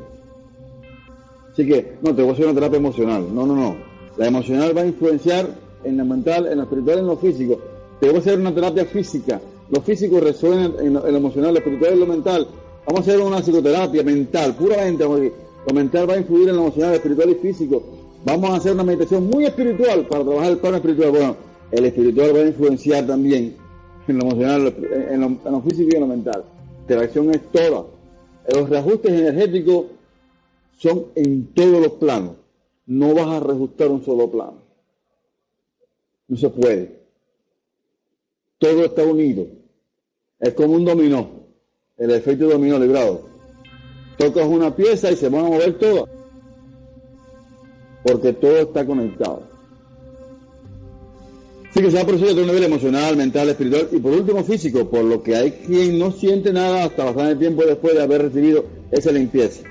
Así 1.52 1.66
que, 1.66 1.98
no, 2.02 2.14
te 2.14 2.22
voy 2.22 2.30
a 2.30 2.34
hacer 2.34 2.46
una 2.46 2.54
terapia 2.54 2.78
emocional. 2.78 3.32
No, 3.32 3.46
no, 3.46 3.54
no. 3.54 3.76
La 4.16 4.26
emocional 4.26 4.76
va 4.76 4.82
a 4.82 4.86
influenciar 4.86 5.48
en 5.84 5.96
la 5.96 6.04
mental, 6.04 6.46
en 6.46 6.58
la 6.58 6.64
espiritual, 6.64 6.98
en 6.98 7.06
lo 7.06 7.16
físico. 7.16 7.60
Te 8.00 8.06
voy 8.06 8.16
a 8.16 8.18
hacer 8.18 8.40
una 8.40 8.54
terapia 8.54 8.84
física. 8.86 9.40
Lo 9.70 9.80
físico 9.80 10.18
resuena 10.20 10.72
en 10.80 10.94
lo, 10.94 11.06
emocional, 11.06 11.52
lo 11.52 11.58
espiritual 11.58 11.94
y 11.94 12.00
lo 12.00 12.06
mental. 12.06 12.46
Vamos 12.86 13.00
a 13.00 13.02
hacer 13.02 13.20
una 13.20 13.40
psicoterapia 13.40 14.02
mental, 14.02 14.54
puramente. 14.56 15.04
Lo 15.04 15.74
mental 15.74 16.10
va 16.10 16.14
a 16.14 16.18
influir 16.18 16.48
en 16.48 16.56
lo 16.56 16.62
emocional, 16.62 16.90
lo 16.90 16.96
espiritual 16.96 17.30
y 17.30 17.34
físico. 17.36 17.82
Vamos 18.24 18.50
a 18.50 18.56
hacer 18.56 18.72
una 18.72 18.84
meditación 18.84 19.28
muy 19.28 19.44
espiritual 19.44 20.06
para 20.06 20.24
trabajar 20.24 20.52
el 20.52 20.58
plano 20.58 20.76
espiritual. 20.76 21.10
Bueno, 21.10 21.36
el 21.70 21.84
espiritual 21.84 22.34
va 22.34 22.40
a 22.40 22.46
influenciar 22.46 23.06
también 23.06 23.63
en 24.06 24.18
lo 24.18 24.24
emocional, 24.24 24.74
en 25.10 25.20
lo, 25.20 25.26
en 25.26 25.62
físico 25.62 25.88
y 25.92 25.94
en 25.94 26.00
lo 26.00 26.06
mental. 26.06 26.44
Interacción 26.80 27.30
es 27.34 27.42
toda. 27.50 27.86
Los 28.52 28.68
reajustes 28.68 29.12
energéticos 29.12 29.86
son 30.76 31.06
en 31.14 31.46
todos 31.54 31.80
los 31.80 31.92
planos. 31.92 32.32
No 32.86 33.14
vas 33.14 33.28
a 33.28 33.40
reajustar 33.40 33.88
un 33.88 34.04
solo 34.04 34.30
plano. 34.30 34.58
No 36.28 36.36
se 36.36 36.50
puede. 36.50 37.00
Todo 38.58 38.84
está 38.84 39.02
unido. 39.04 39.46
Es 40.38 40.52
como 40.54 40.74
un 40.74 40.84
dominó. 40.84 41.30
El 41.96 42.10
efecto 42.10 42.48
dominó 42.48 42.78
librado. 42.78 43.28
Tocas 44.18 44.46
una 44.46 44.74
pieza 44.74 45.10
y 45.10 45.16
se 45.16 45.28
van 45.28 45.46
a 45.46 45.48
mover 45.48 45.78
todas. 45.78 46.04
Porque 48.04 48.32
todo 48.34 48.58
está 48.58 48.84
conectado. 48.84 49.53
Sí 51.74 51.82
que 51.82 51.90
se 51.90 51.98
ha 51.98 52.06
producido 52.06 52.30
a 52.30 52.40
un 52.40 52.46
nivel 52.46 52.62
emocional, 52.62 53.16
mental, 53.16 53.48
espiritual 53.48 53.88
y 53.90 53.98
por 53.98 54.12
último 54.12 54.44
físico, 54.44 54.88
por 54.88 55.02
lo 55.02 55.24
que 55.24 55.34
hay 55.34 55.50
quien 55.50 55.98
no 55.98 56.12
siente 56.12 56.52
nada 56.52 56.84
hasta 56.84 57.02
bastante 57.02 57.34
tiempo 57.34 57.64
después 57.64 57.94
de 57.94 58.02
haber 58.02 58.22
recibido 58.22 58.64
esa 58.92 59.10
limpieza. 59.10 59.64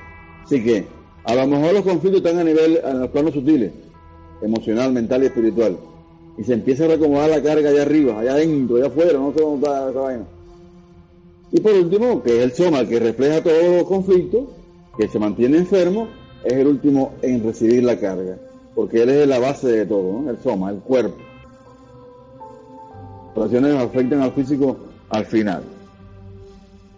Así 0.43 0.61
que 0.61 0.85
a 1.23 1.33
lo 1.33 1.47
mejor 1.47 1.73
los 1.73 1.83
conflictos 1.83 2.21
están 2.21 2.39
a 2.39 2.43
nivel, 2.43 2.81
en 2.83 2.99
los 2.99 3.09
planos 3.09 3.33
sutiles, 3.33 3.71
emocional, 4.41 4.91
mental 4.91 5.23
y 5.23 5.27
espiritual. 5.27 5.77
Y 6.37 6.43
se 6.43 6.55
empieza 6.55 6.83
a 6.83 6.87
recomodar 6.89 7.29
la 7.29 7.41
carga 7.41 7.69
allá 7.69 7.83
arriba, 7.83 8.19
allá 8.19 8.33
adentro, 8.33 8.75
allá 8.75 8.87
afuera, 8.87 9.13
no 9.13 9.31
sé 9.31 9.39
dónde 9.39 9.65
está 9.65 9.89
esa 9.89 9.99
vaina. 10.01 10.25
Y 11.53 11.61
por 11.61 11.71
último, 11.71 12.21
que 12.21 12.37
es 12.37 12.43
el 12.43 12.51
soma 12.51 12.85
que 12.85 12.99
refleja 12.99 13.41
todos 13.41 13.77
los 13.77 13.83
conflictos, 13.85 14.43
que 14.97 15.07
se 15.07 15.19
mantiene 15.19 15.59
enfermo, 15.59 16.09
es 16.43 16.51
el 16.51 16.67
último 16.67 17.13
en 17.21 17.41
recibir 17.45 17.81
la 17.81 17.97
carga. 17.97 18.37
Porque 18.75 19.03
él 19.03 19.09
es 19.09 19.25
la 19.25 19.39
base 19.39 19.69
de 19.69 19.85
todo, 19.85 20.29
el 20.29 20.37
soma, 20.39 20.69
el 20.69 20.79
cuerpo 20.79 21.15
situaciones 23.33 23.75
afectan 23.75 24.21
al 24.21 24.31
físico 24.31 24.77
al 25.09 25.25
final. 25.25 25.63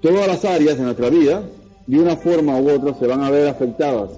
Todas 0.01 0.27
las 0.27 0.43
áreas 0.43 0.77
de 0.77 0.83
nuestra 0.83 1.09
vida, 1.09 1.43
de 1.87 1.99
una 1.99 2.17
forma 2.17 2.59
u 2.59 2.69
otra, 2.69 2.93
se 2.93 3.07
van 3.07 3.23
a 3.23 3.31
ver 3.31 3.47
afectadas 3.47 4.11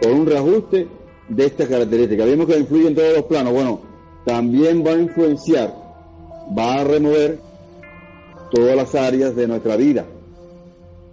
por 0.00 0.10
un 0.10 0.26
reajuste 0.26 0.88
de 1.28 1.46
estas 1.46 1.68
características. 1.68 2.26
Vimos 2.26 2.46
que 2.46 2.58
influye 2.58 2.88
en 2.88 2.94
todos 2.94 3.14
los 3.14 3.24
planos. 3.24 3.52
Bueno, 3.52 3.80
también 4.24 4.84
va 4.84 4.90
a 4.90 4.98
influenciar, 4.98 5.74
va 6.56 6.80
a 6.80 6.84
remover 6.84 7.38
todas 8.50 8.76
las 8.76 8.94
áreas 8.94 9.36
de 9.36 9.46
nuestra 9.46 9.76
vida. 9.76 10.04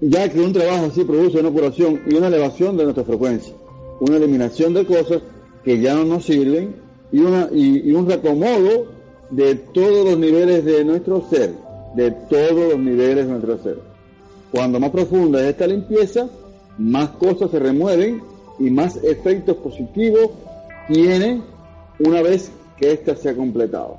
Ya 0.01 0.27
que 0.29 0.39
un 0.39 0.53
trabajo 0.53 0.87
así 0.87 1.03
produce 1.03 1.39
una 1.39 1.51
curación 1.51 2.01
y 2.07 2.15
una 2.15 2.27
elevación 2.27 2.77
de 2.77 2.83
nuestra 2.83 3.03
frecuencia, 3.03 3.53
una 3.99 4.17
eliminación 4.17 4.73
de 4.73 4.85
cosas 4.85 5.21
que 5.63 5.79
ya 5.79 5.93
no 5.93 6.05
nos 6.05 6.25
sirven 6.25 6.75
y, 7.11 7.19
una, 7.19 7.49
y 7.51 7.91
un 7.91 8.07
reacomodo 8.07 8.98
de 9.31 9.55
todos 9.55 10.05
los 10.05 10.17
niveles 10.17 10.65
de 10.65 10.83
nuestro 10.83 11.23
ser, 11.29 11.53
de 11.95 12.11
todos 12.11 12.73
los 12.73 12.79
niveles 12.79 13.25
de 13.25 13.31
nuestro 13.31 13.57
ser. 13.59 13.79
Cuando 14.51 14.79
más 14.79 14.89
profunda 14.89 15.41
es 15.41 15.47
esta 15.47 15.67
limpieza, 15.67 16.27
más 16.77 17.09
cosas 17.09 17.51
se 17.51 17.59
remueven 17.59 18.21
y 18.57 18.69
más 18.69 18.97
efectos 19.03 19.57
positivos 19.57 20.31
tiene 20.87 21.41
una 21.99 22.21
vez 22.21 22.51
que 22.77 22.91
ésta 22.91 23.15
se 23.15 23.29
ha 23.29 23.35
completado. 23.35 23.97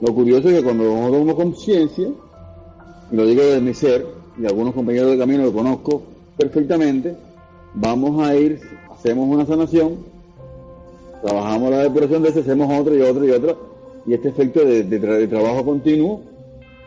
Lo 0.00 0.14
curioso 0.14 0.48
es 0.48 0.56
que 0.56 0.64
cuando 0.64 0.84
nosotros 0.84 1.12
tomamos 1.12 1.34
conciencia, 1.36 2.08
lo 3.12 3.26
digo 3.26 3.42
desde 3.42 3.60
mi 3.60 3.72
ser, 3.72 4.06
y 4.38 4.44
algunos 4.44 4.74
compañeros 4.74 5.12
de 5.12 5.18
camino 5.18 5.44
lo 5.44 5.52
conozco 5.52 6.02
perfectamente, 6.36 7.16
vamos 7.72 8.20
a 8.26 8.36
ir, 8.36 8.60
hacemos 8.90 9.26
una 9.28 9.46
sanación, 9.46 9.98
trabajamos 11.22 11.70
la 11.70 11.78
depuración 11.78 12.22
de 12.22 12.28
ese, 12.28 12.40
hacemos 12.40 12.78
otra 12.78 12.94
y 12.94 13.00
otra 13.00 13.24
y 13.24 13.30
otra, 13.30 13.56
y 14.06 14.14
este 14.14 14.28
efecto 14.28 14.64
de, 14.64 15.28
trabajo 15.28 15.64
continuo, 15.64 16.22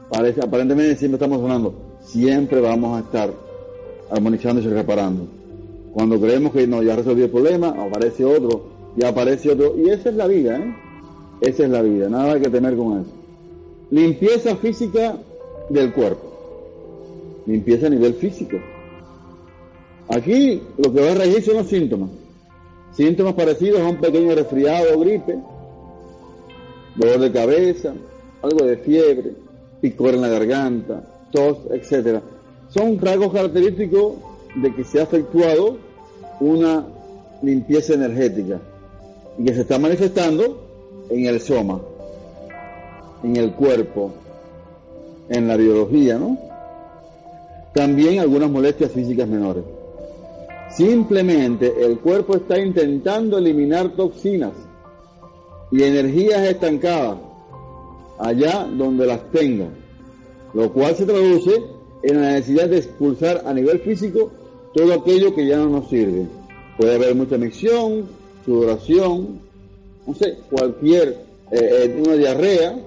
parece, 0.10 0.42
aparentemente 0.42 0.96
siempre 0.96 1.18
estamos 1.18 1.42
sonando, 1.42 1.74
siempre 2.02 2.62
vamos 2.62 2.98
a 2.98 3.06
estar 3.06 3.32
armonizando 4.10 4.62
y 4.62 4.68
reparando. 4.68 5.28
Cuando 5.94 6.20
creemos 6.20 6.54
que 6.54 6.66
no, 6.66 6.82
ya 6.82 6.96
resolvió 6.96 7.26
el 7.26 7.32
problema, 7.32 7.70
aparece 7.70 8.24
otro, 8.24 8.64
y 8.96 9.04
aparece 9.04 9.52
otro, 9.52 9.76
y 9.78 9.90
esa 9.90 10.10
es 10.10 10.16
la 10.16 10.28
vida, 10.28 10.58
¿eh? 10.58 10.76
Esa 11.42 11.64
es 11.64 11.70
la 11.70 11.82
vida, 11.82 12.10
nada 12.10 12.40
que 12.40 12.50
temer 12.50 12.76
con 12.76 13.02
eso. 13.02 13.12
Limpieza 13.92 14.56
física 14.58 15.18
del 15.70 15.94
cuerpo. 15.94 16.30
Limpieza 17.46 17.88
a 17.88 17.90
nivel 17.90 18.14
físico. 18.16 18.58
Aquí 20.10 20.62
lo 20.78 20.94
que 20.94 21.02
va 21.02 21.12
a 21.12 21.16
regir 21.16 21.44
son 21.44 21.56
los 21.56 21.68
síntomas. 21.68 22.10
Síntomas 22.92 23.34
parecidos 23.34 23.82
a 23.82 23.88
un 23.88 23.98
pequeño 23.98 24.36
resfriado 24.36 24.96
o 24.96 25.00
gripe, 25.00 25.38
dolor 26.96 27.20
de 27.20 27.32
cabeza, 27.32 27.94
algo 28.42 28.66
de 28.66 28.78
fiebre, 28.78 29.34
picor 29.82 30.14
en 30.14 30.22
la 30.22 30.30
garganta, 30.30 31.04
tos, 31.32 31.60
etc. 31.72 32.22
Son 32.70 33.00
rasgos 33.00 33.34
característicos 33.34 34.14
de 34.56 34.74
que 34.76 34.84
se 34.84 35.00
ha 35.00 35.04
efectuado 35.04 35.78
una 36.40 36.86
limpieza 37.42 37.94
energética 37.94 38.60
y 39.38 39.46
que 39.46 39.54
se 39.54 39.62
está 39.62 39.80
manifestando 39.80 41.08
en 41.10 41.26
el 41.26 41.40
soma, 41.42 41.80
en 43.24 43.36
el 43.36 43.54
cuerpo, 43.54 44.12
en 45.30 45.48
la 45.48 45.56
biología, 45.56 46.18
¿no? 46.18 46.38
también 47.74 48.20
algunas 48.20 48.50
molestias 48.50 48.92
físicas 48.92 49.28
menores. 49.28 49.64
Simplemente 50.72 51.74
el 51.80 52.00
cuerpo 52.00 52.36
está 52.36 52.60
intentando 52.60 53.38
eliminar 53.38 53.96
toxinas 53.96 54.52
y 55.72 55.84
energías 55.84 56.42
estancadas 56.48 57.18
allá 58.20 58.68
donde 58.72 59.06
las 59.06 59.32
tenga, 59.32 59.68
lo 60.54 60.72
cual 60.74 60.96
se 60.96 61.06
traduce 61.06 61.64
en 62.04 62.22
la 62.22 62.32
necesidad 62.34 62.70
de 62.70 62.78
expulsar 62.78 63.44
a 63.46 63.54
nivel 63.54 63.80
físico 63.80 64.32
todo 64.74 64.94
aquello 64.94 65.34
que 65.34 65.48
ya 65.48 65.58
no 65.58 65.70
nos 65.70 65.90
sirve. 65.90 66.28
Puede 66.78 66.96
haber 66.96 67.16
mucha 67.16 67.38
micción, 67.38 68.08
sudoración, 68.46 69.40
no 70.06 70.14
sé, 70.14 70.38
cualquier, 70.50 71.10
eh, 71.52 71.60
eh, 71.62 72.04
una 72.06 72.16
diarrea, 72.16 72.78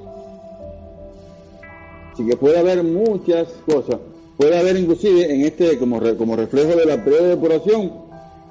así 2.13 2.27
que 2.27 2.37
puede 2.37 2.59
haber 2.59 2.83
muchas 2.83 3.49
cosas. 3.67 3.99
Puede 4.37 4.59
haber 4.59 4.77
inclusive 4.77 5.33
en 5.33 5.43
este, 5.43 5.79
como, 5.79 6.01
como 6.17 6.37
reflejo 6.37 6.75
de 6.77 6.87
la 6.87 7.05
periodo 7.05 7.25
de 7.25 7.29
depuración, 7.31 7.93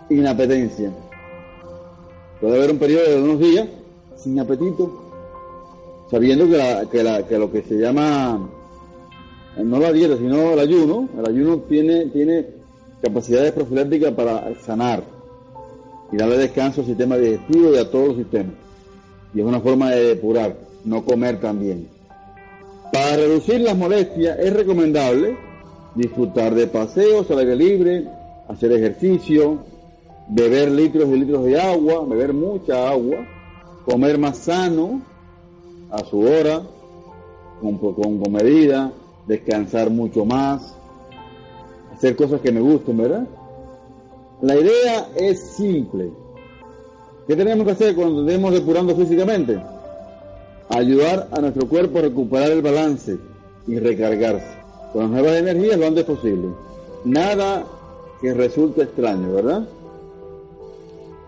inapetencia. 0.09 0.91
Puede 2.39 2.57
haber 2.57 2.71
un 2.71 2.77
periodo 2.77 3.09
de 3.09 3.21
unos 3.21 3.39
días 3.39 3.67
sin 4.21 4.39
apetito, 4.39 4.91
sabiendo 6.09 6.45
que, 6.47 7.03
la, 7.03 7.27
que, 7.27 7.37
lo 7.37 7.51
que 7.51 7.63
se 7.63 7.75
llama, 7.75 8.49
no 9.57 9.79
la 9.79 9.91
dieta, 9.91 10.17
sino 10.17 10.53
el 10.53 10.59
ayuno, 10.59 11.09
el 11.17 11.27
ayuno 11.27 11.57
tiene, 11.69 12.07
tiene 12.07 12.47
capacidades 13.01 13.51
profilácticas 13.51 14.13
para 14.13 14.53
sanar 14.61 15.03
y 16.11 16.17
darle 16.17 16.37
descanso 16.37 16.81
al 16.81 16.87
sistema 16.87 17.17
digestivo 17.17 17.73
y 17.73 17.77
a 17.77 17.89
todos 17.89 18.09
los 18.09 18.17
sistemas. 18.17 18.55
Y 19.33 19.39
es 19.39 19.45
una 19.45 19.61
forma 19.61 19.91
de 19.91 20.03
depurar, 20.15 20.55
no 20.83 21.05
comer 21.05 21.39
también. 21.39 21.87
Para 22.91 23.15
reducir 23.15 23.61
las 23.61 23.77
molestias 23.77 24.37
es 24.39 24.53
recomendable 24.53 25.37
disfrutar 25.95 26.53
de 26.55 26.67
paseos 26.67 27.29
al 27.31 27.39
aire 27.39 27.55
libre, 27.55 28.07
hacer 28.47 28.71
ejercicio, 28.73 29.59
beber 30.29 30.71
litros 30.71 31.09
y 31.09 31.19
litros 31.19 31.45
de 31.45 31.59
agua, 31.59 32.05
beber 32.05 32.33
mucha 32.33 32.89
agua, 32.89 33.17
comer 33.85 34.17
más 34.17 34.37
sano 34.37 35.01
a 35.89 36.03
su 36.05 36.19
hora, 36.19 36.61
con, 37.59 37.77
con, 37.77 38.31
medida, 38.31 38.91
descansar 39.27 39.89
mucho 39.89 40.25
más, 40.25 40.75
hacer 41.93 42.15
cosas 42.15 42.41
que 42.41 42.51
me 42.51 42.61
gusten, 42.61 42.97
¿verdad? 42.97 43.27
La 44.41 44.55
idea 44.55 45.09
es 45.15 45.39
simple. 45.39 46.09
¿Qué 47.27 47.35
tenemos 47.35 47.65
que 47.65 47.71
hacer 47.71 47.95
cuando 47.95 48.25
estemos 48.25 48.53
depurando 48.53 48.95
físicamente? 48.95 49.61
Ayudar 50.69 51.27
a 51.31 51.41
nuestro 51.41 51.67
cuerpo 51.67 51.99
a 51.99 52.03
recuperar 52.03 52.51
el 52.51 52.61
balance 52.61 53.17
y 53.67 53.77
recargarse 53.77 54.61
con 54.91 55.03
las 55.03 55.11
nuevas 55.11 55.37
energías 55.37 55.77
lo 55.77 55.87
antes 55.87 56.03
posible. 56.03 56.49
Nada 57.05 57.65
que 58.21 58.33
resulte 58.33 58.83
extraño, 58.83 59.33
¿verdad? 59.33 59.67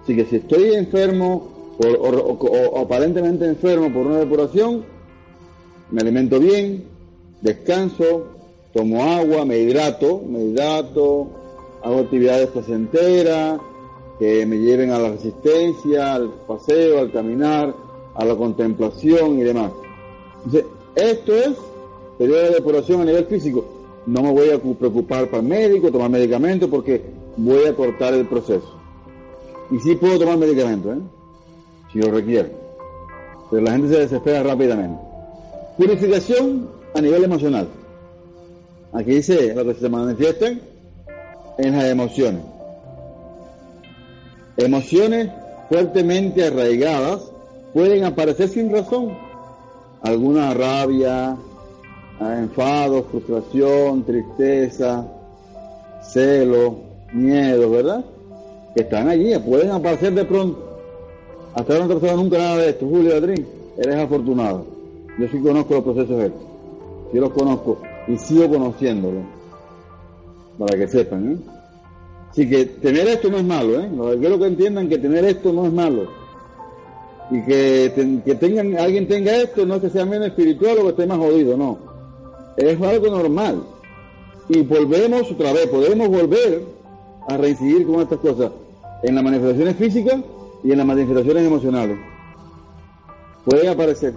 Así 0.03 0.15
que 0.15 0.25
si 0.25 0.37
estoy 0.37 0.75
enfermo 0.75 1.52
o, 1.79 2.79
aparentemente 2.79 3.45
enfermo 3.45 3.91
por 3.91 4.05
una 4.07 4.19
depuración, 4.19 4.83
me 5.91 6.01
alimento 6.01 6.39
bien, 6.39 6.85
descanso, 7.41 8.27
tomo 8.73 9.03
agua, 9.03 9.45
me 9.45 9.57
hidrato, 9.59 10.21
me 10.27 10.43
hidrato, 10.43 11.27
hago 11.83 11.99
actividades 11.99 12.47
placenteras 12.49 13.59
que 14.19 14.45
me 14.45 14.57
lleven 14.57 14.91
a 14.91 14.99
la 14.99 15.09
resistencia, 15.09 16.13
al 16.13 16.29
paseo, 16.47 16.99
al 16.99 17.11
caminar, 17.11 17.73
a 18.15 18.25
la 18.25 18.35
contemplación 18.35 19.39
y 19.39 19.43
demás. 19.43 19.71
Entonces, 20.45 20.65
esto 20.95 21.35
es 21.35 21.53
periodo 22.17 22.41
de 22.41 22.49
depuración 22.51 23.01
a 23.01 23.05
nivel 23.05 23.25
físico. 23.25 23.65
No 24.05 24.21
me 24.21 24.31
voy 24.31 24.49
a 24.49 24.59
preocupar 24.59 25.27
para 25.27 25.41
el 25.41 25.47
médico, 25.47 25.91
tomar 25.91 26.09
medicamentos, 26.09 26.69
porque 26.69 27.01
voy 27.37 27.65
a 27.65 27.75
cortar 27.75 28.13
el 28.13 28.27
proceso. 28.27 28.75
Y 29.71 29.79
sí 29.79 29.95
puedo 29.95 30.19
tomar 30.19 30.37
medicamentos, 30.37 30.97
¿eh? 30.97 31.01
Si 31.93 31.99
lo 31.99 32.11
requiero. 32.11 32.49
Pero 33.49 33.61
la 33.61 33.71
gente 33.71 33.89
se 33.89 33.99
desespera 33.99 34.43
rápidamente. 34.43 34.99
Purificación 35.77 36.67
a 36.95 37.01
nivel 37.01 37.23
emocional. 37.23 37.67
Aquí 38.91 39.11
dice 39.11 39.53
lo 39.53 39.63
que 39.63 39.75
se 39.75 39.89
manifiestan 39.89 40.59
en 41.59 41.77
las 41.77 41.85
emociones. 41.85 42.41
Emociones 44.57 45.29
fuertemente 45.69 46.45
arraigadas 46.45 47.21
pueden 47.73 48.03
aparecer 48.03 48.49
sin 48.49 48.71
razón. 48.71 49.17
Alguna 50.01 50.53
rabia, 50.53 51.35
enfado, 52.19 53.03
frustración, 53.03 54.03
tristeza, 54.03 55.07
celo, 56.03 56.75
miedo, 57.13 57.69
¿verdad? 57.69 58.03
Que 58.75 58.81
están 58.81 59.07
allí, 59.09 59.37
pueden 59.39 59.71
aparecer 59.71 60.13
de 60.13 60.25
pronto. 60.25 60.72
Hasta 61.55 61.73
ahora 61.73 61.85
no 61.85 61.91
he 61.93 61.99
tratado 61.99 62.23
nunca 62.23 62.37
nada 62.37 62.57
de 62.57 62.69
esto. 62.69 62.87
Julio 62.87 63.15
Adrín, 63.15 63.45
eres 63.77 63.95
afortunado. 63.95 64.65
Yo 65.19 65.27
sí 65.27 65.39
conozco 65.39 65.75
los 65.75 65.83
procesos 65.83 66.23
estos. 66.23 66.41
Sí 67.11 67.19
los 67.19 67.29
conozco 67.31 67.77
y 68.07 68.17
sigo 68.17 68.49
conociéndolos. 68.49 69.23
Para 70.57 70.77
que 70.77 70.87
sepan, 70.87 71.33
¿eh? 71.33 71.37
Así 72.31 72.49
que 72.49 72.65
tener 72.65 73.07
esto 73.07 73.29
no 73.29 73.37
es 73.37 73.43
malo, 73.43 73.79
¿eh? 73.79 73.89
Quiero 74.19 74.39
que 74.39 74.45
entiendan 74.47 74.89
que 74.89 74.97
tener 74.97 75.23
esto 75.25 75.53
no 75.53 75.67
es 75.67 75.73
malo. 75.73 76.07
Y 77.29 77.41
que, 77.43 78.21
que 78.25 78.35
tengan, 78.35 78.77
alguien 78.77 79.07
tenga 79.07 79.35
esto 79.35 79.65
no 79.65 79.75
es 79.75 79.81
que 79.81 79.89
sea 79.89 80.05
menos 80.05 80.27
espiritual 80.27 80.79
o 80.79 80.83
que 80.83 80.89
esté 80.89 81.05
más 81.05 81.19
jodido, 81.19 81.55
no. 81.55 81.77
Es 82.57 82.81
algo 82.81 83.07
normal. 83.07 83.63
Y 84.49 84.61
volvemos 84.61 85.31
otra 85.31 85.53
vez, 85.53 85.67
podemos 85.67 86.09
volver 86.09 86.63
a 87.27 87.37
reincidir 87.37 87.85
con 87.85 88.01
estas 88.01 88.19
cosas 88.19 88.51
en 89.03 89.15
las 89.15 89.23
manifestaciones 89.23 89.75
físicas 89.75 90.19
y 90.63 90.71
en 90.71 90.77
las 90.77 90.87
manifestaciones 90.87 91.45
emocionales. 91.45 91.97
Pueden 93.45 93.69
aparecer. 93.69 94.13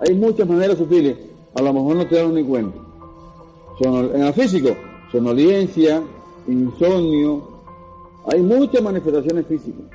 Hay 0.00 0.14
muchas 0.14 0.48
maneras 0.48 0.78
sutiles, 0.78 1.16
a 1.54 1.62
lo 1.62 1.72
mejor 1.72 1.96
no 1.96 2.06
te 2.06 2.16
dan 2.16 2.34
ni 2.34 2.44
cuenta. 2.44 2.78
en 3.80 4.22
el 4.22 4.32
físico, 4.32 4.76
sonoliencia, 5.12 6.02
insomnio, 6.48 7.56
hay 8.26 8.42
muchas 8.42 8.82
manifestaciones 8.82 9.46
físicas. 9.46 9.86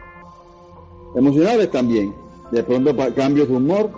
Emocionales 1.15 1.69
también, 1.69 2.15
de 2.51 2.63
pronto 2.63 2.95
cambios 3.15 3.49
de 3.49 3.55
humor, 3.55 3.89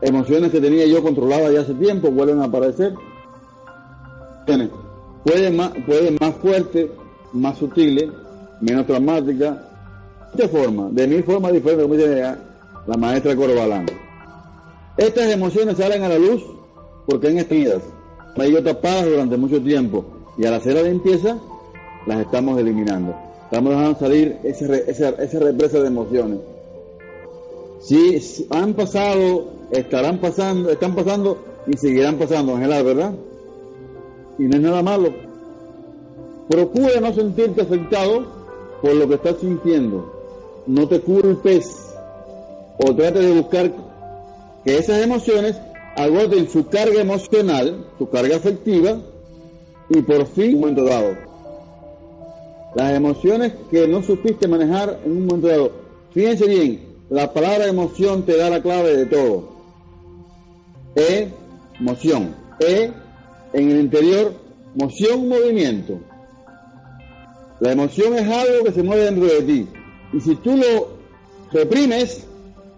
emociones 0.00 0.52
que 0.52 0.60
tenía 0.60 0.86
yo 0.86 1.02
controladas 1.02 1.52
ya 1.52 1.60
hace 1.60 1.74
tiempo 1.74 2.10
vuelven 2.10 2.40
a 2.40 2.44
aparecer. 2.44 2.94
Pueden 5.24 5.56
más, 5.56 5.72
pueden 5.86 6.16
más 6.20 6.34
fuertes, 6.36 6.90
más 7.32 7.58
sutiles, 7.58 8.10
menos 8.60 8.86
traumáticas, 8.86 9.56
de 10.36 10.48
forma, 10.48 10.88
de 10.90 11.06
mil 11.06 11.24
formas 11.24 11.52
diferentes, 11.52 11.84
como 11.84 11.94
dice 11.94 12.34
la 12.86 12.96
maestra 12.96 13.36
Corbalán. 13.36 13.86
Estas 14.96 15.32
emociones 15.32 15.76
salen 15.76 16.02
a 16.02 16.08
la 16.08 16.18
luz 16.18 16.42
porque 17.06 17.28
han 17.28 17.38
estado 17.38 17.80
han 18.34 18.62
tapadas 18.62 19.06
durante 19.06 19.36
mucho 19.36 19.60
tiempo 19.62 20.04
y 20.36 20.44
al 20.44 20.54
hacer 20.54 20.74
la 20.74 20.82
limpieza 20.82 21.38
las 22.06 22.20
estamos 22.20 22.58
eliminando. 22.58 23.14
Estamos 23.44 23.70
dejando 23.70 23.98
salir 23.98 24.38
esa, 24.42 24.74
esa, 24.76 25.08
esa 25.10 25.38
represa 25.38 25.80
de 25.80 25.86
emociones. 25.86 26.40
Si 27.80 28.46
han 28.50 28.74
pasado, 28.74 29.46
estarán 29.70 30.18
pasando, 30.18 30.70
están 30.70 30.94
pasando 30.94 31.38
y 31.66 31.76
seguirán 31.76 32.16
pasando, 32.16 32.56
Ángela, 32.56 32.82
¿verdad? 32.82 33.12
Y 34.38 34.44
no 34.44 34.56
es 34.56 34.62
nada 34.62 34.82
malo. 34.82 35.12
Procura 36.48 37.00
no 37.00 37.12
sentirte 37.12 37.62
afectado 37.62 38.26
por 38.82 38.94
lo 38.94 39.08
que 39.08 39.14
estás 39.14 39.36
sintiendo. 39.40 40.13
No 40.66 40.88
te 40.88 41.00
culpes 41.00 41.94
o 42.78 42.94
trate 42.94 43.20
de 43.20 43.32
buscar 43.32 43.72
que 44.64 44.78
esas 44.78 45.02
emociones 45.02 45.56
agoten 45.96 46.48
su 46.48 46.66
carga 46.68 47.00
emocional, 47.00 47.86
su 47.98 48.08
carga 48.08 48.36
afectiva, 48.36 48.98
y 49.88 50.00
por 50.02 50.26
fin, 50.26 50.54
un 50.54 50.60
momento 50.60 50.84
dado, 50.84 51.16
las 52.74 52.92
emociones 52.92 53.52
que 53.70 53.86
no 53.86 54.02
supiste 54.02 54.48
manejar 54.48 55.00
en 55.04 55.12
un 55.12 55.26
momento 55.26 55.48
dado. 55.48 55.72
Fíjense 56.12 56.46
bien, 56.46 56.94
la 57.10 57.32
palabra 57.32 57.66
emoción 57.66 58.24
te 58.24 58.36
da 58.36 58.50
la 58.50 58.62
clave 58.62 58.96
de 58.96 59.06
todo. 59.06 59.54
Emoción. 61.78 62.34
E, 62.60 62.90
en 63.52 63.70
el 63.70 63.80
interior, 63.80 64.32
moción, 64.74 65.28
movimiento. 65.28 65.98
La 67.60 67.72
emoción 67.72 68.14
es 68.14 68.28
algo 68.28 68.64
que 68.64 68.72
se 68.72 68.82
mueve 68.82 69.04
dentro 69.04 69.26
de 69.26 69.42
ti. 69.42 69.68
Y 70.14 70.20
si 70.20 70.36
tú 70.36 70.56
lo 70.56 70.88
reprimes, 71.52 72.24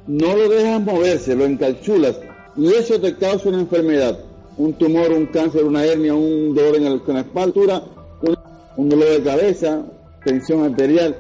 no 0.07 0.35
lo 0.35 0.49
dejas 0.49 0.81
moverse, 0.81 1.35
lo 1.35 1.45
encalchulas. 1.45 2.19
Y 2.57 2.69
eso 2.69 2.99
te 2.99 3.15
causa 3.17 3.51
una 3.51 3.61
enfermedad. 3.61 4.19
Un 4.57 4.73
tumor, 4.73 5.13
un 5.13 5.27
cáncer, 5.27 5.65
una 5.65 5.85
hernia, 5.85 6.15
un 6.15 6.55
dolor 6.55 6.77
en, 6.77 6.85
la 6.85 7.21
espalda, 7.21 7.85
un 8.77 8.89
dolor 8.89 9.09
de 9.11 9.23
cabeza, 9.23 9.85
tensión 10.25 10.65
arterial. 10.65 11.17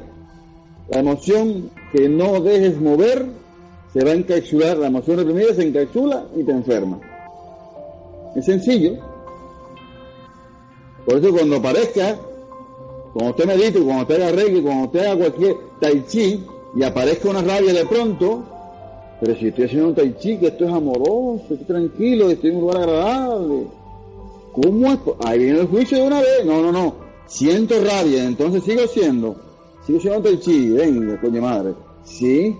La 0.89 1.01
emoción 1.01 1.71
que 1.93 2.09
no 2.09 2.41
dejes 2.41 2.81
mover 2.81 3.27
se 3.93 4.03
va 4.03 4.13
a 4.13 4.15
encapsular, 4.15 4.79
la 4.79 4.87
emoción 4.87 5.19
reprimida 5.19 5.55
se 5.55 5.65
encapsula 5.65 6.25
y 6.35 6.45
te 6.45 6.53
enferma. 6.53 6.99
Es 8.35 8.47
sencillo. 8.47 8.95
Por 11.05 11.19
eso 11.19 11.31
cuando 11.31 11.57
aparezca, 11.57 12.17
cuando 13.13 13.31
usted 13.33 13.47
medite, 13.47 13.81
cuando 13.81 14.03
usted 14.03 14.23
haga 14.23 14.33
reggae, 14.33 14.63
cuando 14.63 14.85
usted 14.87 15.01
haga 15.01 15.17
cualquier 15.17 15.66
tai 15.81 16.05
chi 16.07 16.45
y 16.75 16.83
aparezca 16.83 17.31
una 17.31 17.43
rabia 17.43 17.73
de 17.73 17.87
pronto, 17.87 18.45
pero 19.21 19.35
si 19.37 19.49
estoy 19.49 19.65
haciendo 19.65 19.89
un 19.89 19.95
tai 19.95 20.15
chi, 20.19 20.37
que 20.39 20.49
esto 20.49 20.65
es 20.67 20.73
amoroso, 20.73 21.47
estoy 21.51 21.67
tranquilo, 21.67 22.31
estoy 22.31 22.51
en 22.51 22.57
un 22.57 22.63
lugar 22.63 22.83
agradable, 22.83 23.67
¿cómo 24.53 24.93
es? 24.93 24.99
Ahí 25.25 25.39
viene 25.39 25.61
el 25.61 25.69
juicio 25.69 25.99
de 25.99 26.07
una 26.07 26.21
vez. 26.21 26.45
No, 26.45 26.63
no, 26.63 26.73
no. 26.73 26.95
Siento 27.27 27.75
rabia, 27.83 28.25
entonces 28.25 28.63
sigo 28.63 28.87
siendo, 28.87 29.37
sigo 29.87 30.01
siendo 30.01 30.23
tai 30.23 30.39
chi, 30.39 30.71
venga, 30.71 31.21
coño 31.21 31.41
madre. 31.43 31.75
Sí. 32.05 32.57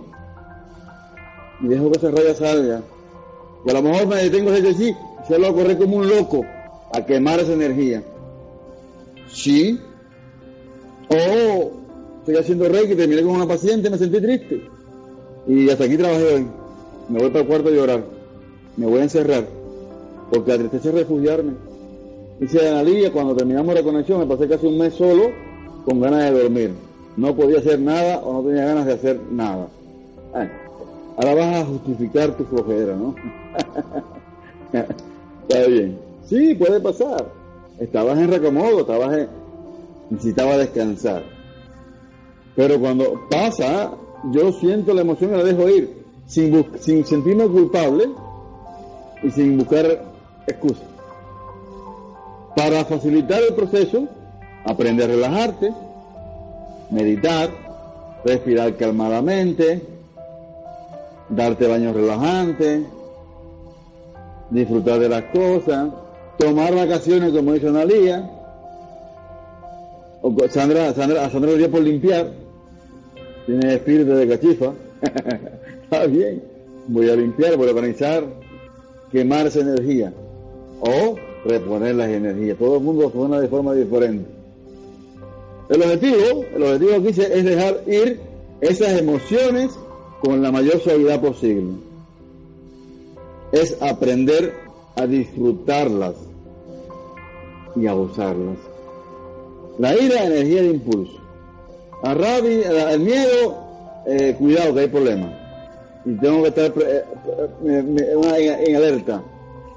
Y 1.61 1.69
dejo 1.69 1.91
que 1.91 1.99
esa 1.99 2.11
rabia 2.11 2.35
salga. 2.35 2.83
Y 3.65 3.71
a 3.71 3.73
lo 3.73 3.83
mejor 3.83 4.07
me 4.07 4.17
detengo 4.17 4.53
ese 4.53 4.75
sí, 4.75 4.95
se 5.27 5.39
lo 5.39 5.55
correr 5.55 5.79
como 5.79 5.97
un 5.97 6.09
loco 6.09 6.45
a 6.93 7.05
quemar 7.05 7.41
esa 7.41 7.53
energía. 7.53 8.03
Sí. 9.29 9.79
O 11.09 11.86
estoy 12.27 12.43
haciendo 12.43 12.69
reiki, 12.69 12.97
terminé 12.97 13.23
con 13.23 13.37
una 13.37 13.47
paciente, 13.47 13.89
me 13.89 13.99
sentí 13.99 14.21
triste. 14.21 14.69
Y 15.47 15.71
hasta 15.71 15.85
aquí 15.85 15.97
trabajé 15.97 16.35
hoy. 16.35 16.47
Me 17.09 17.21
voy 17.21 17.29
para 17.29 17.43
el 17.43 17.47
cuarto 17.47 17.69
a 17.69 17.73
llorar. 17.73 18.05
Me 18.77 18.87
voy 18.87 18.99
a 18.99 19.05
encerrar. 19.05 19.47
Porque 20.33 20.51
la 20.51 20.59
tristeza 20.59 20.89
es 20.89 20.95
refugiarme. 20.97 21.53
Dice 22.41 22.69
Analia, 22.69 23.13
cuando 23.13 23.37
terminamos 23.37 23.73
la 23.73 23.83
conexión, 23.85 24.19
me 24.19 24.27
pasé 24.27 24.49
casi 24.49 24.67
un 24.67 24.77
mes 24.77 24.95
solo 24.95 25.31
con 25.85 26.01
ganas 26.01 26.25
de 26.25 26.43
dormir. 26.43 26.73
No 27.17 27.37
podía 27.37 27.61
hacer 27.61 27.79
nada 27.79 28.19
o 28.19 28.33
no 28.33 28.49
tenía 28.49 28.65
ganas 28.65 28.87
de 28.87 28.93
hacer 28.95 29.21
nada. 29.31 29.69
ahora 31.17 31.35
vas 31.35 31.55
a 31.55 31.65
justificar 31.65 32.37
tu 32.37 32.45
flojera, 32.45 32.97
¿no? 32.97 33.15
Está 35.49 35.69
bien. 35.69 35.97
Sí, 36.25 36.57
puede 36.57 36.81
pasar. 36.81 37.25
Estabas 37.79 38.19
en 38.19 38.33
recomodo, 38.33 38.81
estabas 38.81 39.17
en... 39.17 39.29
necesitaba 40.11 40.57
descansar. 40.57 41.36
Pero 42.57 42.81
cuando 42.81 43.29
pasa, 43.31 43.93
yo 44.33 44.51
siento 44.53 44.95
la 44.95 45.03
emoción 45.03 45.35
y 45.35 45.37
la 45.37 45.45
dejo 45.45 45.69
ir, 45.69 46.05
sin, 46.27 46.65
sin 46.81 47.05
sentirme 47.05 47.47
culpable 47.47 48.09
y 49.23 49.31
sin 49.31 49.59
buscar 49.59 50.05
excusas. 50.47 50.87
Para 52.57 52.85
facilitar 52.87 53.43
el 53.43 53.55
proceso, 53.55 54.09
aprende 54.65 55.05
a 55.05 55.09
relajarte, 55.09 55.73
meditar, 56.91 57.51
respirar 58.25 58.75
calmadamente, 58.77 59.83
darte 61.29 61.67
baños 61.67 61.95
relajantes, 61.95 62.87
disfrutar 64.51 64.99
de 64.99 65.09
las 65.11 65.25
cosas, 65.25 65.91
tomar 66.39 66.75
vacaciones 66.75 67.33
como 67.33 67.53
dice 67.53 67.69
Analia. 67.69 68.31
Sandra, 70.51 70.93
Sandra, 70.95 71.25
a 71.25 71.31
Sandra 71.31 71.53
lo 71.53 71.57
dio 71.57 71.71
por 71.71 71.83
limpiar, 71.83 72.46
tiene 73.47 73.75
espíritu 73.75 74.13
de 74.13 74.29
cachifa. 74.29 74.73
Está 75.83 76.07
bien, 76.07 76.43
voy 76.89 77.09
a 77.09 77.17
limpiar, 77.17 77.57
voy 77.57 77.69
a 77.69 77.71
organizar, 77.71 78.25
quemar 79.11 79.47
esa 79.47 79.61
energía 79.61 80.13
o 80.81 81.17
reponer 81.45 81.95
las 81.95 82.09
energías. 82.09 82.59
Todo 82.59 82.77
el 82.77 82.83
mundo 82.83 83.11
funciona 83.11 83.41
de 83.41 83.49
forma 83.49 83.73
diferente. 83.75 84.29
El 85.69 85.83
objetivo, 85.83 86.45
el 86.55 86.63
objetivo 86.63 86.95
aquí 86.97 87.09
es 87.09 87.45
dejar 87.45 87.83
ir 87.87 88.21
esas 88.61 88.99
emociones 88.99 89.71
con 90.21 90.43
la 90.43 90.51
mayor 90.51 90.81
suavidad 90.81 91.21
posible 91.21 91.87
es 93.53 93.81
aprender 93.81 94.55
a 94.97 95.07
disfrutarlas 95.07 96.15
y 97.75 97.87
a 97.87 97.95
usarlas. 97.95 98.59
La 99.79 99.95
ira, 99.95 100.25
energía 100.25 100.63
de 100.63 100.69
impulso. 100.69 101.21
A 102.07 102.15
rabia, 102.15 102.93
el 102.93 103.01
miedo, 103.01 103.57
eh, 104.07 104.37
cuidado 104.39 104.73
que 104.75 104.81
hay 104.81 104.87
problemas. 104.87 105.29
Y 106.05 106.13
tengo 106.13 106.43
que 106.43 106.49
estar 106.51 106.73
eh, 106.81 107.05
eh, 107.67 108.65
en, 108.65 108.77
alerta. 108.77 109.25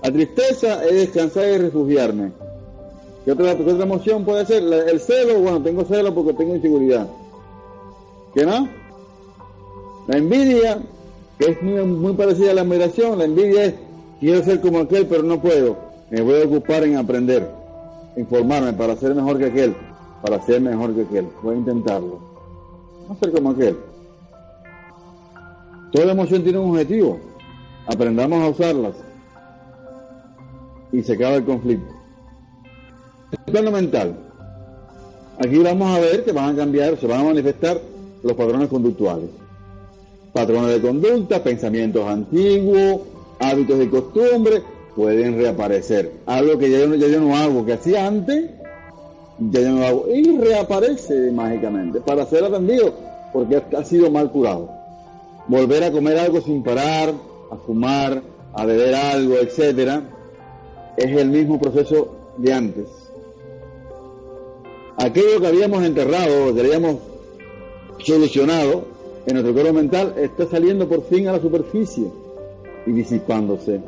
La 0.03 0.11
tristeza 0.11 0.85
es 0.85 0.93
descansar 0.93 1.47
y 1.47 1.57
refugiarme. 1.57 2.31
¿Qué 3.25 3.31
otra, 3.31 3.53
otra 3.53 3.83
emoción 3.83 4.23
puede 4.25 4.45
ser? 4.45 4.61
El 4.61 4.99
celo, 4.99 5.39
bueno, 5.39 5.63
tengo 5.63 5.83
celo 5.85 6.13
porque 6.13 6.33
tengo 6.33 6.55
inseguridad. 6.55 7.07
¿Qué 8.35 8.45
no? 8.45 8.69
La 10.07 10.17
envidia, 10.17 10.77
que 11.39 11.45
es 11.49 11.63
muy, 11.63 12.13
parecida 12.13 12.51
a 12.51 12.53
la 12.53 12.61
admiración. 12.61 13.17
La 13.17 13.25
envidia 13.25 13.65
es, 13.65 13.73
quiero 14.19 14.43
ser 14.43 14.61
como 14.61 14.81
aquel, 14.81 15.07
pero 15.07 15.23
no 15.23 15.41
puedo. 15.41 15.77
Me 16.11 16.21
voy 16.21 16.43
a 16.43 16.45
ocupar 16.45 16.83
en 16.83 16.95
aprender, 16.95 17.49
informarme 18.15 18.73
para 18.73 18.95
ser 18.97 19.15
mejor 19.15 19.39
que 19.39 19.45
aquel, 19.45 19.75
para 20.21 20.41
ser 20.41 20.61
mejor 20.61 20.93
que 20.93 21.01
aquel. 21.01 21.27
Voy 21.41 21.55
a 21.55 21.57
intentarlo. 21.59 22.19
No 23.07 23.15
ser 23.15 23.31
como 23.31 23.51
aquel. 23.51 23.77
Toda 25.91 26.11
emoción 26.11 26.43
tiene 26.43 26.59
un 26.59 26.71
objetivo. 26.71 27.19
Aprendamos 27.87 28.43
a 28.43 28.49
usarlas. 28.49 28.95
Y 30.91 31.01
se 31.01 31.13
acaba 31.13 31.35
el 31.35 31.45
conflicto. 31.45 31.93
El 33.31 33.51
plano 33.51 33.71
mental. 33.71 34.17
Aquí 35.39 35.57
vamos 35.59 35.95
a 35.95 35.99
ver 35.99 36.25
que 36.25 36.31
van 36.31 36.53
a 36.53 36.57
cambiar, 36.57 36.97
se 36.97 37.07
van 37.07 37.21
a 37.21 37.23
manifestar 37.23 37.79
los 38.23 38.33
patrones 38.33 38.67
conductuales 38.67 39.29
patrones 40.33 40.73
de 40.73 40.81
conducta, 40.81 41.43
pensamientos 41.43 42.07
antiguos, 42.07 43.01
hábitos 43.39 43.83
y 43.83 43.87
costumbres, 43.87 44.61
pueden 44.95 45.37
reaparecer. 45.37 46.11
Algo 46.25 46.57
que 46.57 46.69
ya 46.69 46.79
yo, 46.79 46.95
yo 46.95 47.19
no 47.19 47.35
hago, 47.35 47.65
que 47.65 47.73
hacía 47.73 48.07
antes, 48.07 48.49
no 49.39 49.85
hago. 49.85 50.05
Y 50.13 50.37
reaparece 50.37 51.31
mágicamente 51.31 52.01
para 52.01 52.25
ser 52.25 52.43
atendido, 52.43 52.93
porque 53.33 53.61
ha 53.77 53.83
sido 53.83 54.11
mal 54.11 54.31
curado. 54.31 54.69
Volver 55.47 55.83
a 55.83 55.91
comer 55.91 56.19
algo 56.19 56.41
sin 56.41 56.61
parar, 56.63 57.13
a 57.51 57.55
fumar, 57.57 58.21
a 58.53 58.65
beber 58.65 58.93
algo, 58.95 59.35
etcétera, 59.35 60.03
es 60.97 61.17
el 61.17 61.29
mismo 61.29 61.59
proceso 61.59 62.15
de 62.37 62.53
antes. 62.53 62.87
Aquello 64.97 65.39
que 65.39 65.47
habíamos 65.47 65.83
enterrado, 65.83 66.53
que 66.53 66.59
habíamos 66.59 66.97
solucionado, 67.99 68.83
en 69.25 69.33
nuestro 69.33 69.53
cuerpo 69.53 69.73
mental 69.73 70.15
está 70.17 70.45
saliendo 70.47 70.87
por 70.87 71.03
fin 71.05 71.27
a 71.27 71.33
la 71.33 71.41
superficie 71.41 72.05
y 72.85 72.91
disipándose, 72.91 73.79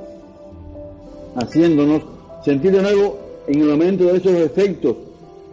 haciéndonos 1.35 2.03
sentir 2.43 2.71
de 2.71 2.81
nuevo 2.81 3.17
en 3.47 3.61
el 3.61 3.67
momento 3.67 4.05
de 4.05 4.17
esos 4.17 4.33
efectos 4.33 4.95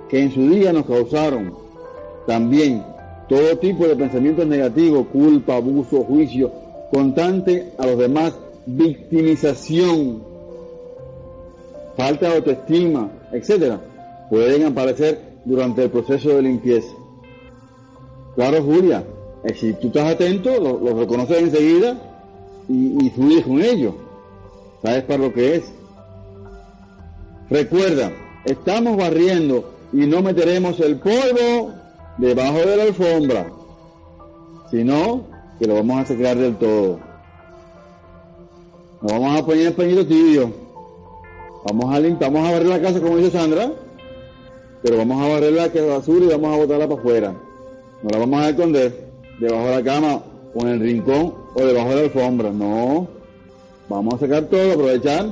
que 0.09 0.23
en 0.23 0.33
su 0.33 0.49
día 0.49 0.73
nos 0.73 0.87
causaron. 0.87 1.55
También 2.27 2.85
todo 3.29 3.59
tipo 3.59 3.87
de 3.87 3.97
pensamientos 3.97 4.47
negativos, 4.47 5.07
culpa, 5.09 5.57
abuso, 5.57 6.03
juicio, 6.05 6.51
constante 6.91 7.73
a 7.79 7.87
los 7.87 7.99
demás, 7.99 8.35
victimización, 8.67 10.23
falta 11.97 12.29
de 12.29 12.37
autoestima, 12.37 13.11
etcétera, 13.33 13.81
pueden 14.31 14.65
aparecer 14.67 15.21
durante 15.45 15.85
el 15.85 15.91
proceso 15.91 16.31
de 16.31 16.43
limpieza. 16.43 16.95
Claro, 18.35 18.63
Julia, 18.63 19.05
eh, 19.45 19.55
si 19.55 19.73
tú 19.75 19.89
estás 19.89 20.15
atento, 20.15 20.59
lo, 20.59 20.99
reconoces 20.99 21.39
enseguida 21.39 21.97
y, 22.69 23.07
y 23.07 23.11
fluyes 23.11 23.45
con 23.45 23.61
ello. 23.61 23.95
Sabes 24.83 25.05
para 25.05 25.25
lo 25.25 25.33
que 25.33 25.57
es. 25.57 25.65
Recuerda, 27.51 28.13
estamos 28.45 28.97
barriendo 28.97 29.78
y 29.93 30.07
no 30.07 30.23
meteremos 30.23 30.79
el 30.81 30.97
polvo 30.97 31.73
debajo 32.19 32.59
de 32.59 32.77
la 32.77 32.83
alfombra, 32.85 33.51
sino 34.71 35.25
que 35.59 35.67
lo 35.67 35.75
vamos 35.75 36.01
a 36.01 36.07
secar 36.07 36.37
del 36.37 36.57
todo. 36.57 36.99
No 39.01 39.09
vamos 39.21 39.41
a 39.41 39.47
poner 39.47 39.69
el 39.69 39.73
pañito 39.73 40.07
tibio. 40.07 40.53
Vamos 41.65 41.95
a 41.95 42.01
limpiar, 42.01 42.33
vamos 42.33 42.49
a 42.49 42.53
barrer 42.53 42.69
la 42.69 42.81
casa 42.81 43.01
como 43.01 43.17
dice 43.17 43.31
Sandra, 43.31 43.73
pero 44.83 44.97
vamos 44.97 45.23
a 45.23 45.29
barrer 45.29 45.53
la 45.53 45.69
basura 45.69 46.25
y 46.25 46.29
vamos 46.29 46.55
a 46.55 46.57
botarla 46.59 46.89
para 46.89 47.01
afuera. 47.01 47.35
No 48.03 48.11
la 48.11 48.19
vamos 48.19 48.41
a 48.41 48.49
esconder 48.51 49.09
debajo 49.41 49.67
de 49.67 49.77
la 49.77 49.83
cama 49.83 50.23
o 50.55 50.63
en 50.63 50.69
el 50.69 50.81
rincón 50.81 51.35
o 51.55 51.61
debajo 51.61 51.91
de 51.91 51.95
la 51.97 52.03
alfombra. 52.03 52.51
No. 52.51 53.09
Vamos 53.89 54.15
a 54.15 54.19
sacar 54.19 54.45
todo, 54.45 54.73
aprovechar. 54.73 55.27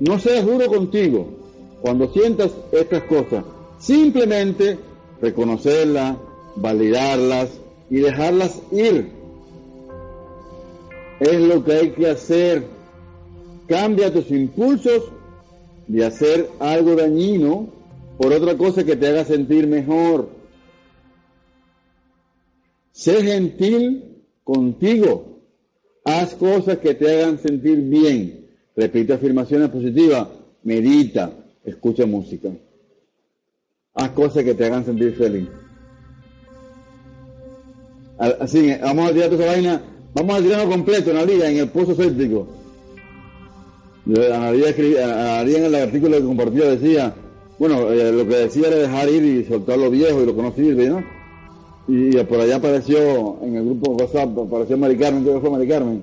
No 0.00 0.18
seas 0.18 0.46
duro 0.46 0.66
contigo 0.66 1.39
cuando 1.82 2.12
sientas 2.12 2.52
estas 2.72 3.02
cosas. 3.04 3.44
Simplemente 3.78 4.78
reconocerlas, 5.20 6.16
validarlas 6.56 7.50
y 7.88 7.96
dejarlas 7.96 8.60
ir. 8.72 9.10
Es 11.20 11.40
lo 11.40 11.64
que 11.64 11.72
hay 11.72 11.90
que 11.90 12.08
hacer. 12.08 12.64
Cambia 13.66 14.12
tus 14.12 14.30
impulsos 14.30 15.04
de 15.86 16.04
hacer 16.04 16.50
algo 16.58 16.94
dañino 16.94 17.68
por 18.18 18.32
otra 18.32 18.56
cosa 18.56 18.84
que 18.84 18.96
te 18.96 19.08
haga 19.08 19.24
sentir 19.24 19.66
mejor. 19.66 20.28
Sé 22.92 23.22
gentil 23.22 24.24
contigo. 24.44 25.40
Haz 26.04 26.34
cosas 26.34 26.78
que 26.78 26.94
te 26.94 27.10
hagan 27.22 27.38
sentir 27.38 27.78
bien. 27.78 28.46
Repite 28.76 29.12
afirmaciones 29.12 29.68
positivas. 29.70 30.28
Medita. 30.62 31.39
Escucha 31.70 32.06
música. 32.06 32.50
Haz 33.94 34.10
cosas 34.10 34.44
que 34.44 34.54
te 34.54 34.64
hagan 34.66 34.84
sentir 34.84 35.14
feliz. 35.16 35.48
Así, 38.18 38.74
vamos 38.82 39.10
a 39.10 39.12
tirar 39.14 39.30
toda 39.30 39.44
esa 39.44 39.52
vaina, 39.52 39.82
vamos 40.12 40.38
a 40.38 40.42
tirarlo 40.42 40.70
completo, 40.70 41.10
Analia, 41.10 41.50
en 41.50 41.56
el 41.56 41.68
pozo 41.70 41.94
séptico. 41.94 42.46
Analia, 44.06 44.68
en 44.76 45.64
el 45.64 45.74
artículo 45.74 46.18
que 46.18 46.24
compartía 46.24 46.70
decía, 46.70 47.14
bueno, 47.58 47.90
eh, 47.90 48.12
lo 48.12 48.26
que 48.26 48.36
decía 48.36 48.68
era 48.68 48.76
dejar 48.76 49.08
ir 49.08 49.22
y 49.22 49.44
soltar 49.44 49.78
lo 49.78 49.90
viejo 49.90 50.22
y 50.22 50.26
lo 50.26 50.36
que 50.36 50.88
no. 50.88 51.04
Y, 51.88 52.16
por 52.24 52.40
allá 52.40 52.56
apareció, 52.56 53.38
en 53.42 53.56
el 53.56 53.64
grupo 53.64 53.92
WhatsApp, 53.92 54.38
apareció 54.38 54.76
Mari 54.78 54.96
Carmen, 54.96 55.24
que 55.24 55.40
fue 55.40 55.50
Mari 55.50 55.68
Carmen. 55.68 56.02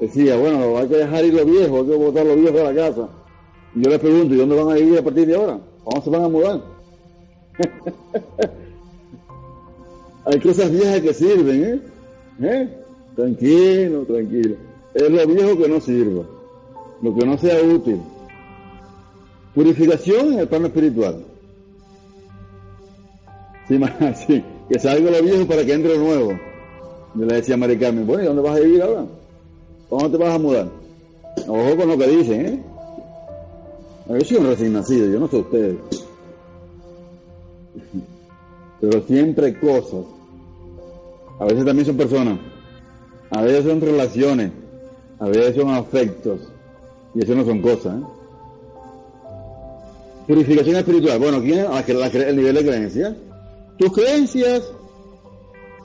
Decía, 0.00 0.36
bueno, 0.36 0.76
hay 0.78 0.88
que 0.88 0.96
dejar 0.96 1.24
ir 1.24 1.34
lo 1.34 1.44
viejo, 1.44 1.78
hay 1.78 1.86
que 1.86 1.96
botar 1.96 2.26
lo 2.26 2.34
viejo 2.34 2.56
de 2.56 2.64
la 2.64 2.74
casa. 2.74 3.08
Yo 3.74 3.90
les 3.90 3.98
pregunto, 3.98 4.34
¿y 4.34 4.38
dónde 4.38 4.56
van 4.56 4.70
a 4.70 4.74
vivir 4.74 4.98
a 4.98 5.02
partir 5.02 5.26
de 5.26 5.34
ahora? 5.34 5.58
¿Cómo 5.84 6.02
se 6.02 6.10
van 6.10 6.24
a 6.24 6.28
mudar? 6.28 6.62
hay 10.26 10.40
cosas 10.40 10.70
viejas 10.70 11.00
que 11.00 11.14
sirven, 11.14 11.64
¿eh? 11.64 11.80
¿eh? 12.42 12.68
Tranquilo, 13.16 14.04
tranquilo. 14.04 14.56
Es 14.94 15.10
lo 15.10 15.26
viejo 15.26 15.56
que 15.56 15.68
no 15.68 15.80
sirva, 15.80 16.24
lo 17.00 17.14
que 17.14 17.26
no 17.26 17.38
sea 17.38 17.62
útil. 17.62 18.00
Purificación 19.54 20.34
en 20.34 20.40
el 20.40 20.48
plano 20.48 20.66
espiritual. 20.66 21.24
Sí, 23.68 23.80
sí, 24.26 24.44
que 24.68 24.78
salga 24.78 25.10
lo 25.10 25.22
viejo 25.22 25.46
para 25.46 25.64
que 25.64 25.72
entre 25.72 25.96
lo 25.96 26.04
nuevo. 26.04 26.38
Yo 27.14 27.24
le 27.24 27.36
decía 27.36 27.54
a 27.54 27.58
Mari 27.58 27.78
Carmen, 27.78 28.06
bueno, 28.06 28.22
¿y 28.22 28.26
dónde 28.26 28.42
vas 28.42 28.56
a 28.56 28.60
vivir 28.60 28.82
ahora? 28.82 29.06
¿Cómo 29.88 30.10
te 30.10 30.16
vas 30.16 30.34
a 30.34 30.38
mudar? 30.38 30.68
Ojo 31.46 31.76
con 31.76 31.88
lo 31.88 31.98
que 31.98 32.06
dicen, 32.06 32.46
¿eh? 32.46 32.62
Yo 34.08 34.20
soy 34.20 34.36
un 34.36 34.46
recién 34.46 34.72
nacido, 34.72 35.10
yo 35.10 35.20
no 35.20 35.28
sé 35.28 35.36
ustedes. 35.36 35.76
Pero 38.80 39.02
siempre 39.02 39.58
cosas. 39.58 40.04
A 41.38 41.44
veces 41.44 41.64
también 41.64 41.86
son 41.86 41.96
personas. 41.96 42.38
A 43.30 43.42
veces 43.42 43.64
son 43.64 43.80
relaciones. 43.80 44.52
A 45.18 45.26
veces 45.26 45.56
son 45.56 45.70
afectos. 45.70 46.40
Y 47.14 47.22
eso 47.22 47.34
no 47.34 47.44
son 47.44 47.62
cosas, 47.62 48.00
¿eh? 48.00 48.04
Purificación 50.26 50.76
espiritual. 50.76 51.18
Bueno, 51.18 51.40
¿quién 51.40 51.60
es 51.60 52.14
el 52.14 52.36
nivel 52.36 52.54
de 52.54 52.64
creencia? 52.64 53.16
Tus 53.76 53.92
creencias 53.92 54.62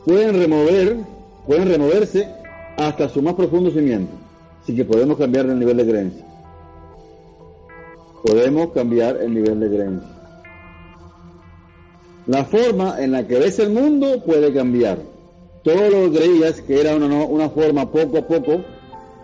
pueden 0.06 0.40
remover, 0.40 0.98
pueden 1.46 1.68
removerse 1.68 2.28
hasta 2.78 3.10
su 3.10 3.22
más 3.22 3.34
profundo 3.34 3.72
cimiento. 3.72 4.12
Así 4.62 4.76
que 4.76 4.86
podemos 4.86 5.18
cambiar 5.18 5.48
el 5.48 5.58
nivel 5.58 5.78
de 5.78 5.88
creencia. 5.88 6.26
Podemos 8.24 8.72
cambiar 8.72 9.18
el 9.18 9.34
nivel 9.34 9.60
de 9.60 9.68
creencia. 9.68 10.10
La 12.28 12.44
forma 12.46 13.02
en 13.02 13.12
la 13.12 13.26
que 13.26 13.40
ves 13.40 13.60
el 13.60 13.70
mundo 13.70 14.24
puede 14.26 14.54
cambiar. 14.54 15.00
Todo 15.64 15.90
lo 15.90 16.12
que 16.12 16.20
creías 16.20 16.62
que 16.62 16.82
era 16.82 16.96
una, 16.96 17.08
una 17.08 17.50
forma 17.50 17.90
poco 17.92 18.18
a 18.18 18.28
poco, 18.28 18.62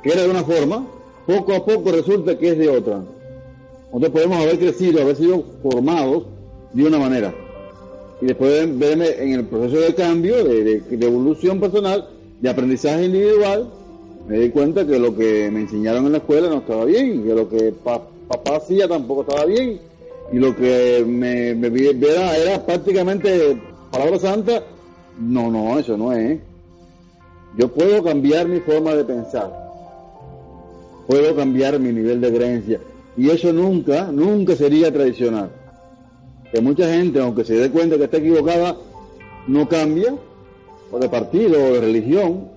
que 0.02 0.12
era 0.12 0.24
de 0.24 0.30
una 0.30 0.44
forma, 0.44 0.88
poco 1.26 1.54
a 1.54 1.66
poco 1.66 1.92
resulta 1.92 2.38
que 2.38 2.50
es 2.50 2.58
de 2.58 2.70
otra. 2.70 3.02
Entonces 3.94 4.10
podemos 4.10 4.38
haber 4.40 4.58
crecido, 4.58 5.02
haber 5.02 5.16
sido 5.16 5.44
formados 5.62 6.26
de 6.74 6.84
una 6.84 6.98
manera. 6.98 7.34
Y 8.22 8.26
después 8.26 8.80
verme 8.80 9.10
en 9.20 9.34
el 9.34 9.46
proceso 9.46 9.82
de 9.82 9.94
cambio, 9.94 10.44
de, 10.44 10.82
evolución 10.90 11.60
personal, 11.60 12.08
de 12.42 12.50
aprendizaje 12.50 13.06
individual, 13.06 13.70
me 14.28 14.40
di 14.40 14.50
cuenta 14.50 14.88
que 14.88 14.98
lo 14.98 15.16
que 15.16 15.52
me 15.52 15.62
enseñaron 15.62 16.06
en 16.06 16.14
la 16.14 16.18
escuela 16.20 16.50
no 16.50 16.60
estaba 16.60 16.86
bien, 16.86 17.24
que 17.24 17.36
lo 17.36 17.50
que 17.50 17.74
papá 18.34 18.58
hacía 18.58 18.88
tampoco 18.88 19.22
estaba 19.22 19.46
bien, 19.46 19.80
y 20.32 20.38
lo 20.38 20.56
que 20.56 21.04
me, 21.06 21.54
me 21.54 21.68
era, 21.68 22.36
era 22.36 22.66
prácticamente 22.66 23.58
palabra 23.92 24.18
santa, 24.18 24.64
no, 25.20 25.52
no, 25.52 25.78
eso 25.78 25.96
no 25.98 26.12
es. 26.12 26.40
Yo 27.58 27.68
puedo 27.72 28.04
cambiar 28.04 28.48
mi 28.48 28.60
forma 28.60 28.96
de 28.96 29.04
pensar, 29.04 29.54
puedo 31.06 31.36
cambiar 31.36 31.80
mi 31.80 31.92
nivel 31.92 32.20
de 32.22 32.34
creencia, 32.34 32.80
y 33.16 33.30
eso 33.30 33.54
nunca, 33.54 34.12
nunca 34.12 34.56
sería 34.56 34.92
tradicional. 34.92 35.52
Que 36.52 36.62
mucha 36.62 36.92
gente, 36.92 37.20
aunque 37.20 37.44
se 37.44 37.56
dé 37.56 37.70
cuenta 37.70 37.98
que 37.98 38.06
está 38.06 38.18
equivocada, 38.18 38.76
no 39.48 39.68
cambia, 39.68 40.16
o 40.92 41.00
de 41.00 41.10
partido, 41.10 41.64
o 41.64 41.74
de 41.74 41.82
religión, 41.82 42.48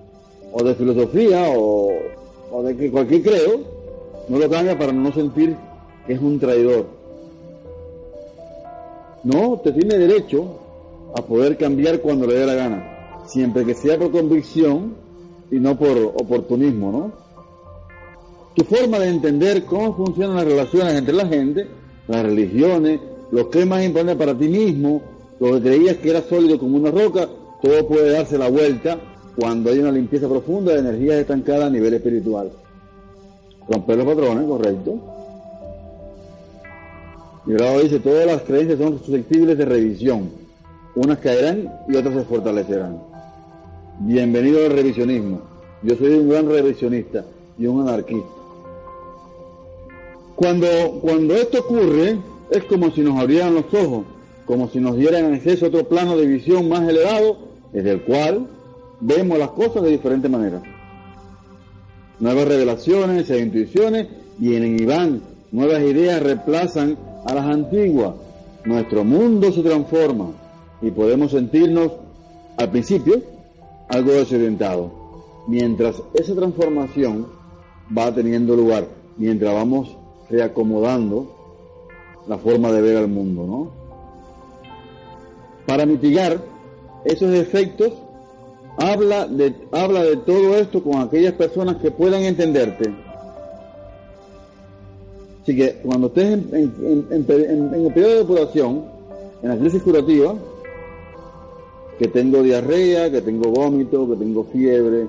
o 0.51 0.63
de 0.63 0.73
filosofía, 0.75 1.45
o, 1.49 2.63
de 2.63 2.91
cualquier 2.91 3.21
creo, 3.21 3.61
no 4.29 4.39
lo 4.39 4.49
cambia 4.49 4.77
para 4.77 4.91
no 4.91 5.11
sentir 5.13 5.55
es 6.07 6.19
un 6.19 6.39
traidor. 6.39 6.87
No, 9.23 9.59
te 9.63 9.71
tiene 9.71 9.97
derecho 9.97 10.59
a 11.15 11.21
poder 11.21 11.57
cambiar 11.57 11.99
cuando 12.01 12.27
le 12.27 12.35
dé 12.35 12.45
la 12.45 12.53
gana, 12.53 13.23
siempre 13.25 13.65
que 13.65 13.73
sea 13.73 13.97
por 13.97 14.11
convicción 14.11 14.95
y 15.51 15.59
no 15.59 15.77
por 15.77 15.97
oportunismo, 15.97 16.91
¿no? 16.91 17.27
tu 18.57 18.63
forma 18.63 18.97
de 18.97 19.09
entender 19.09 19.65
cómo 19.65 19.95
funcionan 19.95 20.37
las 20.37 20.45
relaciones 20.45 20.95
entre 20.95 21.13
la 21.13 21.27
gente, 21.27 21.67
las 22.07 22.23
religiones, 22.23 22.99
lo 23.29 23.51
que 23.51 23.59
es 23.59 23.67
más 23.67 23.83
importante 23.85 24.15
para 24.15 24.35
ti 24.35 24.47
mismo, 24.47 24.99
lo 25.39 25.53
que 25.53 25.61
creías 25.61 25.97
que 25.97 26.09
era 26.09 26.23
sólido 26.23 26.57
como 26.57 26.77
una 26.77 26.89
roca, 26.89 27.29
todo 27.61 27.87
puede 27.87 28.09
darse 28.09 28.35
la 28.35 28.49
vuelta 28.49 28.97
cuando 29.35 29.69
hay 29.69 29.77
una 29.77 29.91
limpieza 29.91 30.27
profunda 30.27 30.73
de 30.73 30.79
energías 30.79 31.17
estancadas 31.17 31.65
a 31.65 31.69
nivel 31.69 31.93
espiritual. 31.93 32.51
Romper 33.69 33.97
los 33.97 34.07
patrones, 34.07 34.47
correcto. 34.47 34.99
Y 37.47 37.53
grado 37.53 37.79
dice, 37.79 37.99
todas 37.99 38.25
las 38.25 38.41
creencias 38.41 38.77
son 38.77 38.99
susceptibles 38.99 39.57
de 39.57 39.63
revisión. 39.63 40.29
Unas 40.95 41.19
caerán 41.19 41.71
y 41.87 41.95
otras 41.95 42.13
se 42.13 42.23
fortalecerán. 42.23 43.01
Bienvenido 43.99 44.65
al 44.65 44.73
revisionismo. 44.73 45.41
Yo 45.81 45.95
soy 45.95 46.09
un 46.09 46.29
gran 46.29 46.49
revisionista 46.49 47.23
y 47.57 47.67
un 47.67 47.87
anarquista. 47.87 48.27
Cuando, 50.35 50.67
cuando 51.01 51.35
esto 51.35 51.59
ocurre, 51.61 52.17
es 52.51 52.63
como 52.65 52.91
si 52.91 52.99
nos 52.99 53.17
abrieran 53.17 53.55
los 53.55 53.73
ojos, 53.73 54.05
como 54.45 54.67
si 54.69 54.81
nos 54.81 54.97
dieran 54.97 55.33
acceso 55.33 55.65
a 55.65 55.67
otro 55.69 55.87
plano 55.87 56.17
de 56.17 56.25
visión 56.25 56.67
más 56.67 56.87
elevado, 56.87 57.37
desde 57.71 57.91
el 57.91 58.01
cual 58.01 58.45
vemos 58.99 59.39
las 59.39 59.51
cosas 59.51 59.83
de 59.83 59.91
diferente 59.91 60.27
manera. 60.27 60.61
Nuevas 62.19 62.45
revelaciones 62.45 63.29
e 63.29 63.39
intuiciones 63.39 64.07
vienen 64.37 64.77
y 64.79 64.85
van, 64.85 65.21
nuevas 65.51 65.81
ideas 65.81 66.21
reemplazan 66.21 67.06
a 67.25 67.33
las 67.33 67.45
antiguas, 67.45 68.13
nuestro 68.65 69.03
mundo 69.03 69.51
se 69.51 69.61
transforma 69.63 70.31
y 70.81 70.91
podemos 70.91 71.31
sentirnos, 71.31 71.91
al 72.57 72.69
principio, 72.71 73.21
algo 73.89 74.11
desorientados, 74.11 74.91
mientras 75.47 76.01
esa 76.13 76.35
transformación 76.35 77.27
va 77.95 78.13
teniendo 78.13 78.55
lugar, 78.55 78.87
mientras 79.17 79.53
vamos 79.53 79.95
reacomodando 80.29 81.33
la 82.27 82.37
forma 82.37 82.71
de 82.71 82.81
ver 82.81 82.97
al 82.97 83.07
mundo, 83.07 83.45
¿no? 83.47 83.71
Para 85.65 85.85
mitigar 85.85 86.39
esos 87.05 87.33
efectos, 87.33 87.93
habla 88.77 89.27
de, 89.27 89.55
habla 89.71 90.03
de 90.03 90.17
todo 90.17 90.55
esto 90.55 90.83
con 90.83 91.01
aquellas 91.01 91.33
personas 91.33 91.77
que 91.77 91.91
puedan 91.91 92.23
entenderte. 92.23 92.93
Así 95.47 95.55
que 95.55 95.75
cuando 95.81 96.07
estés 96.07 96.39
en, 96.51 97.07
el 97.09 97.23
periodo 97.23 98.09
de 98.09 98.17
depuración, 98.17 98.83
en 99.41 99.47
la 99.47 99.57
crisis 99.57 99.81
curativa, 99.81 100.35
que 101.97 102.09
tengo 102.09 102.43
diarrea, 102.43 103.09
que 103.09 103.21
tengo 103.21 103.49
vómito, 103.51 104.09
que 104.09 104.17
tengo 104.17 104.43
fiebre, 104.43 105.07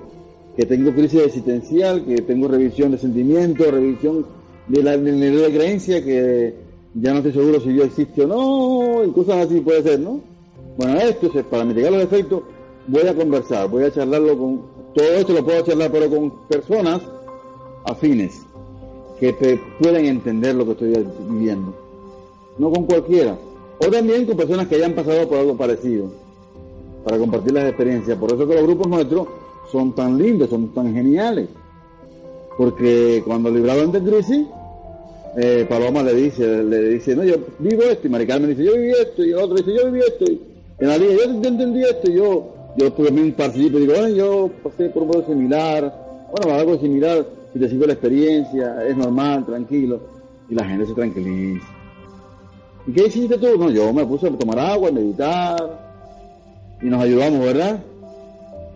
que 0.57 0.64
tengo 0.64 0.92
crisis 0.92 1.22
existencial, 1.22 2.05
que 2.05 2.22
tengo 2.22 2.46
revisión 2.46 2.92
de 2.92 2.98
sentimientos, 2.98 3.66
revisión 3.68 4.27
de 4.68 4.81
la, 4.85 4.96
de 4.96 5.53
creencia 5.53 6.05
que 6.05 6.55
ya 6.94 7.11
no 7.11 7.16
estoy 7.16 7.33
seguro 7.33 7.61
si 7.61 7.70
Dios 7.70 7.87
existe 7.87 8.22
o 8.22 8.29
no, 8.29 9.05
y 9.05 9.11
cosas 9.11 9.44
así 9.44 9.61
puede 9.61 9.83
ser, 9.83 9.98
¿no? 9.98 10.20
Bueno, 10.77 11.01
esto 11.01 11.33
es 11.35 11.44
para 11.46 11.64
mitigar 11.64 11.90
los 11.90 12.05
efectos, 12.05 12.44
voy 12.87 13.09
a 13.09 13.12
conversar, 13.16 13.68
voy 13.68 13.83
a 13.83 13.92
charlarlo 13.92 14.38
con, 14.38 14.62
todo 14.94 15.09
esto 15.14 15.33
lo 15.33 15.44
puedo 15.44 15.64
charlar, 15.64 15.90
pero 15.90 16.09
con 16.09 16.46
personas 16.46 17.03
afines, 17.87 18.46
que 19.20 19.33
te 19.33 19.61
pueden 19.81 20.07
entender 20.07 20.54
lo 20.54 20.64
que 20.64 20.72
estoy 20.72 21.07
viviendo, 21.28 21.74
no 22.59 22.70
con 22.70 22.85
cualquiera, 22.85 23.37
o 23.78 23.87
también 23.87 24.26
con 24.26 24.37
personas 24.37 24.68
que 24.68 24.76
hayan 24.76 24.92
pasado 24.92 25.28
por 25.28 25.38
algo 25.38 25.57
parecido, 25.57 26.11
para 27.04 27.18
compartir 27.18 27.52
las 27.52 27.68
experiencias, 27.68 28.18
por 28.18 28.33
eso 28.33 28.46
que 28.46 28.54
los 28.54 28.64
grupos 28.64 28.88
nuestros 28.88 29.26
son 29.70 29.94
tan 29.94 30.18
lindos, 30.18 30.50
son 30.50 30.68
tan 30.74 30.94
geniales, 30.94 31.48
porque 32.57 33.22
cuando 33.26 33.50
libraban 33.50 33.92
de 33.92 34.02
crisis, 34.02 34.46
eh, 35.37 35.66
Paloma 35.68 36.02
le 36.02 36.14
dice, 36.14 36.62
le 36.64 36.88
dice, 36.88 37.14
no, 37.14 37.24
yo 37.24 37.37
vivo 37.59 37.83
esto, 37.83 38.07
y 38.07 38.11
Mari 38.11 38.26
Carmen 38.26 38.50
dice, 38.50 38.64
yo 38.64 38.74
viví 38.74 38.90
esto, 38.90 39.24
y 39.24 39.31
el 39.31 39.38
otro 39.38 39.57
dice, 39.57 39.74
yo 39.74 39.90
viví 39.90 40.00
esto, 40.00 40.24
y 40.24 40.40
en 40.81 40.88
la 40.88 40.96
yo, 40.96 41.22
entendí 41.24 41.83
esto, 41.83 42.11
y 42.11 42.14
yo, 42.14 42.46
yo 42.76 42.92
me 43.12 43.33
participo 43.33 43.78
y 43.78 43.81
digo, 43.83 43.94
bueno, 43.94 44.09
yo 44.09 44.50
pasé 44.62 44.88
por 44.90 45.02
un 45.02 45.09
modo 45.09 45.26
similar, 45.26 46.26
bueno, 46.31 46.54
algo 46.54 46.78
similar, 46.78 47.26
si 47.66 47.77
la 47.79 47.94
experiencia, 47.94 48.87
es 48.87 48.94
normal, 48.97 49.47
tranquilo, 49.47 50.01
y 50.49 50.55
la 50.55 50.64
gente 50.64 50.87
se 50.87 50.92
tranquiliza. 50.92 51.66
¿Y 52.87 52.92
qué 52.92 53.07
hiciste 53.07 53.38
tú? 53.38 53.59
No, 53.59 53.71
yo 53.71 53.92
me 53.92 54.05
puse 54.05 54.29
a 54.29 54.31
tomar 54.31 54.59
agua, 54.59 54.90
a 54.90 54.92
meditar, 54.92 55.88
y 56.83 56.87
nos 56.87 57.03
ayudamos, 57.03 57.40
¿verdad? 57.40 57.83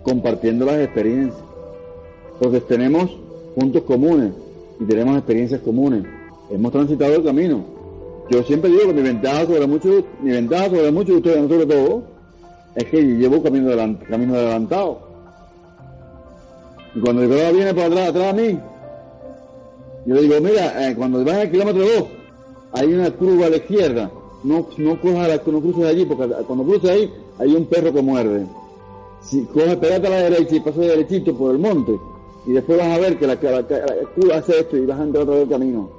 Compartiendo 0.03 0.65
las 0.65 0.81
experiencias. 0.81 1.43
Porque 2.41 2.61
tenemos 2.61 3.11
puntos 3.55 3.83
comunes 3.83 4.33
y 4.81 4.85
tenemos 4.85 5.17
experiencias 5.17 5.61
comunes. 5.61 6.05
Hemos 6.51 6.73
transitado 6.73 7.15
el 7.15 7.25
camino. 7.25 7.65
Yo 8.31 8.43
siempre 8.43 8.71
digo 8.71 8.87
que 8.87 8.95
mi 8.95 9.03
ventaja 9.03 9.47
sobre 9.47 9.67
muchos, 9.67 10.05
mi 10.23 10.31
ventaja 10.31 10.71
sobre 10.71 10.91
muchos 10.91 11.09
de 11.09 11.17
ustedes, 11.17 11.49
sobre 11.49 11.67
todo, 11.67 12.03
es 12.75 12.85
que 12.85 13.03
llevo 13.03 13.43
camino, 13.43 13.71
camino 14.09 14.35
adelantado. 14.35 15.01
Y 16.95 17.01
cuando 17.01 17.23
el 17.23 17.55
viene 17.55 17.75
por 17.75 17.85
atrás, 17.85 18.09
atrás 18.11 18.37
de 18.37 18.43
mí, 18.43 18.59
yo 20.05 20.15
le 20.15 20.23
digo, 20.23 20.41
mira, 20.41 20.89
eh, 20.89 20.95
cuando 20.97 21.25
vas 21.25 21.37
al 21.37 21.51
kilómetro 21.51 21.83
2, 21.83 22.05
hay 22.73 22.93
una 22.93 23.11
curva 23.13 23.47
a 23.47 23.51
la 23.51 23.57
izquierda, 23.57 24.11
no, 24.43 24.67
no, 24.77 25.01
cojas 25.01 25.29
la, 25.29 25.37
no 25.37 25.61
cruces 25.61 25.85
allí, 25.85 26.05
porque 26.05 26.35
cuando 26.47 26.65
cruces 26.65 26.91
ahí, 26.91 27.13
hay 27.39 27.55
un 27.55 27.67
perro 27.67 27.93
que 27.93 28.03
muerde. 28.03 28.47
Si 29.21 29.45
coges, 29.45 29.77
pegate 29.77 30.07
a 30.09 30.11
la 30.11 30.17
derecha 30.17 30.57
y 30.57 30.61
pasas 30.61 30.81
derechito 30.81 31.37
por 31.37 31.53
el 31.53 31.59
monte, 31.59 31.93
y 32.47 32.53
después 32.53 32.79
vas 32.79 32.89
a 32.89 32.99
ver 32.99 33.19
que 33.19 33.27
la, 33.27 33.37
curva 33.37 34.37
hace 34.37 34.61
esto 34.61 34.77
y 34.77 34.87
vas 34.87 34.99
a 34.99 35.05
entrar 35.05 35.23
otra 35.23 35.35
vez 35.35 35.45
el 35.45 35.51
camino. 35.51 35.91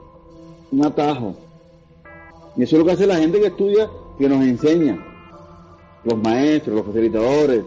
Un 0.72 0.86
atajo. 0.86 1.36
Y 2.58 2.64
eso 2.64 2.76
es 2.76 2.80
lo 2.80 2.86
que 2.86 2.92
hace 2.92 3.08
la 3.08 3.18
gente 3.18 3.40
que 3.40 3.48
estudia, 3.48 3.90
que 4.18 4.28
nos 4.28 4.44
enseña. 4.44 5.02
Los 6.04 6.22
maestros, 6.22 6.76
los 6.76 6.86
facilitadores. 6.86 7.64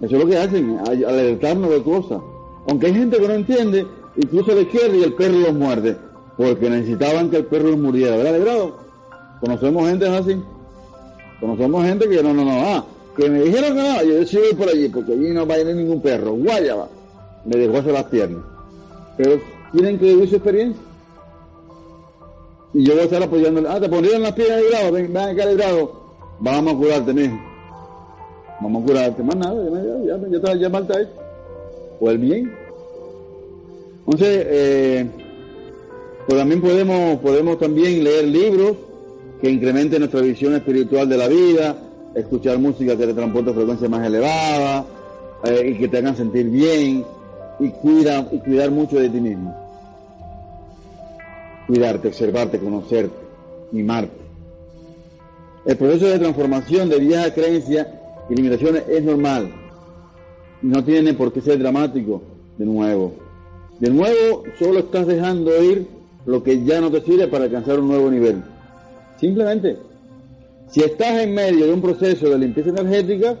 Eso 0.00 0.16
es 0.16 0.24
lo 0.24 0.28
que 0.28 0.36
hacen, 0.36 0.80
alertarnos 0.80 1.70
de 1.70 1.82
cosas. 1.84 2.20
Aunque 2.68 2.86
hay 2.86 2.94
gente 2.94 3.18
que 3.18 3.28
no 3.28 3.34
entiende, 3.34 3.86
incluso 4.16 4.54
la 4.54 4.62
izquierda 4.62 4.96
y 4.96 5.02
el 5.02 5.14
perro 5.14 5.38
los 5.38 5.54
muerde. 5.54 5.96
Porque 6.36 6.70
necesitaban 6.70 7.30
que 7.30 7.38
el 7.38 7.44
perro 7.46 7.70
los 7.70 7.78
muriera, 7.78 8.16
¿verdad? 8.16 8.70
Conocemos 9.40 9.88
gente 9.88 10.06
así. 10.08 10.40
Conocemos 11.40 11.84
gente 11.84 12.08
que 12.08 12.22
no, 12.22 12.32
no, 12.32 12.44
no, 12.44 12.52
ah, 12.52 12.84
que 13.16 13.28
me 13.28 13.42
dijeron 13.42 13.76
que 13.76 13.82
no, 13.82 14.02
yo 14.02 14.24
sí 14.24 14.38
voy 14.38 14.54
por 14.54 14.68
allí, 14.68 14.88
porque 14.88 15.12
allí 15.12 15.30
no 15.30 15.46
va 15.46 15.54
a 15.54 15.58
ir 15.58 15.66
ningún 15.74 16.00
perro. 16.00 16.32
Guayaba. 16.32 16.88
Me 17.44 17.56
dejó 17.56 17.78
hacer 17.78 17.92
las 17.92 18.04
piernas. 18.04 18.42
Pero 19.16 19.40
tienen 19.72 19.98
que 19.98 20.06
vivir 20.06 20.28
su 20.28 20.36
experiencia. 20.36 20.80
Y 22.74 22.84
yo 22.84 22.92
voy 22.92 23.02
a 23.02 23.04
estar 23.04 23.22
apoyándole. 23.22 23.68
Ah, 23.68 23.80
te 23.80 23.88
pondrían 23.88 24.22
las 24.22 24.32
piernas 24.32 24.62
de 24.62 24.68
grado, 24.70 24.92
ven, 24.92 25.12
ven 25.12 25.22
acá 25.22 25.46
de. 25.46 25.88
Vamos 26.40 26.74
a 26.74 26.76
curarte, 26.76 27.12
mijo. 27.12 27.38
Vamos 28.60 28.82
a 28.82 28.86
curarte. 28.86 29.22
Más 29.22 29.36
nada, 29.36 29.54
ya, 30.06 30.16
ya, 30.16 30.54
ya, 30.54 30.68
ya 30.68 31.00
hecho. 31.00 31.10
O 32.00 32.10
el 32.10 32.18
bien. 32.18 32.61
Entonces, 34.04 34.46
eh, 34.48 35.10
pues 36.26 36.38
también 36.38 36.60
podemos, 36.60 37.18
podemos 37.20 37.58
también 37.58 38.02
leer 38.02 38.26
libros 38.26 38.76
que 39.40 39.50
incrementen 39.50 40.00
nuestra 40.00 40.20
visión 40.20 40.54
espiritual 40.54 41.08
de 41.08 41.16
la 41.16 41.28
vida, 41.28 41.76
escuchar 42.14 42.58
música 42.58 42.96
que 42.96 43.06
te 43.06 43.14
transporte 43.14 43.50
a 43.50 43.54
frecuencias 43.54 43.90
más 43.90 44.06
elevadas 44.06 44.84
eh, 45.44 45.72
y 45.74 45.78
que 45.78 45.88
te 45.88 45.98
hagan 45.98 46.16
sentir 46.16 46.48
bien 46.48 47.04
y, 47.58 47.70
cuida, 47.70 48.28
y 48.30 48.38
cuidar 48.38 48.70
mucho 48.70 48.96
de 48.96 49.08
ti 49.08 49.20
mismo. 49.20 49.56
Cuidarte, 51.66 52.08
observarte, 52.08 52.58
conocerte, 52.58 53.16
mimarte. 53.70 54.22
El 55.64 55.76
proceso 55.76 56.06
de 56.06 56.18
transformación 56.18 56.88
de 56.88 56.98
viejas 56.98 57.32
creencias 57.32 57.86
y 58.28 58.34
limitaciones 58.34 58.82
es 58.88 59.02
normal 59.02 59.52
no 60.62 60.84
tiene 60.84 61.12
por 61.14 61.32
qué 61.32 61.40
ser 61.40 61.58
dramático 61.58 62.22
de 62.56 62.64
nuevo. 62.64 63.14
De 63.82 63.90
nuevo, 63.90 64.44
solo 64.60 64.78
estás 64.78 65.08
dejando 65.08 65.60
ir 65.60 65.88
lo 66.24 66.40
que 66.44 66.62
ya 66.64 66.80
no 66.80 66.88
te 66.88 67.00
sirve 67.00 67.26
para 67.26 67.46
alcanzar 67.46 67.80
un 67.80 67.88
nuevo 67.88 68.08
nivel. 68.08 68.40
Simplemente, 69.18 69.76
si 70.70 70.82
estás 70.84 71.20
en 71.20 71.34
medio 71.34 71.66
de 71.66 71.72
un 71.72 71.82
proceso 71.82 72.30
de 72.30 72.38
limpieza 72.38 72.70
energética, 72.70 73.36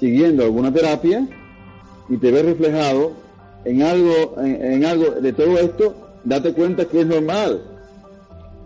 siguiendo 0.00 0.42
alguna 0.42 0.72
terapia, 0.72 1.24
y 2.08 2.16
te 2.16 2.32
ves 2.32 2.44
reflejado 2.44 3.12
en 3.64 3.82
algo, 3.82 4.34
en, 4.42 4.84
algo 4.84 5.12
de 5.12 5.32
todo 5.32 5.56
esto, 5.60 5.94
date 6.24 6.52
cuenta 6.54 6.86
que 6.86 7.02
es 7.02 7.06
normal, 7.06 7.62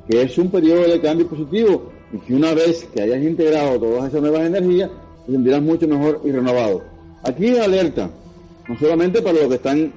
que 0.09 0.23
es 0.23 0.39
un 0.39 0.51
periodo 0.51 0.89
de 0.89 0.99
cambio 0.99 1.29
positivo, 1.29 1.93
y 2.11 2.21
que 2.21 2.35
una 2.35 2.55
vez 2.55 2.89
que 2.95 3.03
hayas 3.03 3.23
integrado 3.23 3.79
todas 3.79 4.09
esas 4.09 4.23
nuevas 4.23 4.47
energías, 4.47 4.89
te 5.27 5.33
sentirás 5.33 5.61
mucho 5.61 5.87
mejor 5.87 6.23
y 6.25 6.33
renovado. 6.33 6.85
Aquí 7.23 7.55
alerta, 7.59 8.09
no 8.67 8.79
solamente 8.79 9.21
para 9.21 9.41
los 9.41 9.49
que 9.49 9.57
están 9.57 9.93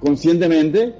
conscientemente 0.00 0.94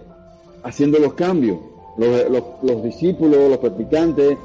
haciendo 0.62 0.98
los 0.98 1.14
cambios, 1.14 1.58
los, 1.96 2.82
discípulos, 2.82 3.50
los 3.50 3.58
practicantes, 3.58 4.36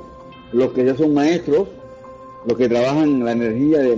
los 0.52 0.72
que 0.72 0.86
ya 0.86 0.96
son 0.96 1.14
maestros, 1.14 1.68
los 2.46 2.58
que 2.58 2.70
trabajan 2.70 3.24
la 3.24 3.34
energía 3.34 3.80
de 3.80 3.98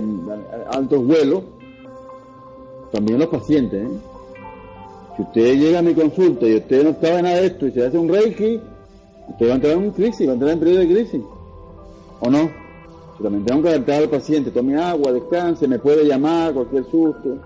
altos 0.70 1.06
vuelos, 1.06 1.42
también 2.92 3.18
los 3.18 3.28
pacientes. 3.28 3.84
¿eh? 3.84 3.90
Si 5.16 5.22
usted 5.22 5.58
llega 5.58 5.78
a 5.80 5.82
mi 5.82 5.94
consulta 5.94 6.46
y 6.46 6.56
usted 6.56 6.84
no 6.84 6.90
estaba 6.90 7.18
en 7.18 7.24
nada 7.24 7.36
de 7.36 7.46
esto 7.46 7.66
y 7.66 7.72
se 7.72 7.86
hace 7.86 7.98
un 7.98 8.08
reiki, 8.08 8.60
usted 9.28 9.48
va 9.48 9.52
a 9.52 9.54
entrar 9.56 9.72
en 9.74 9.90
crisis, 9.90 10.26
va 10.26 10.32
a 10.32 10.34
entrar 10.34 10.52
en 10.52 10.60
periodo 10.60 10.80
de 10.80 10.88
crisis. 10.88 11.22
¿O 12.20 12.30
no? 12.30 12.50
Si 13.16 13.22
también 13.22 13.44
tengo 13.44 13.62
que 13.62 13.68
alertar 13.68 14.02
al 14.02 14.08
paciente, 14.08 14.50
tome 14.50 14.76
agua, 14.76 15.12
descanse, 15.12 15.66
me 15.68 15.78
puede 15.78 16.04
llamar, 16.04 16.54
cualquier 16.54 16.84
susto. 16.84 17.38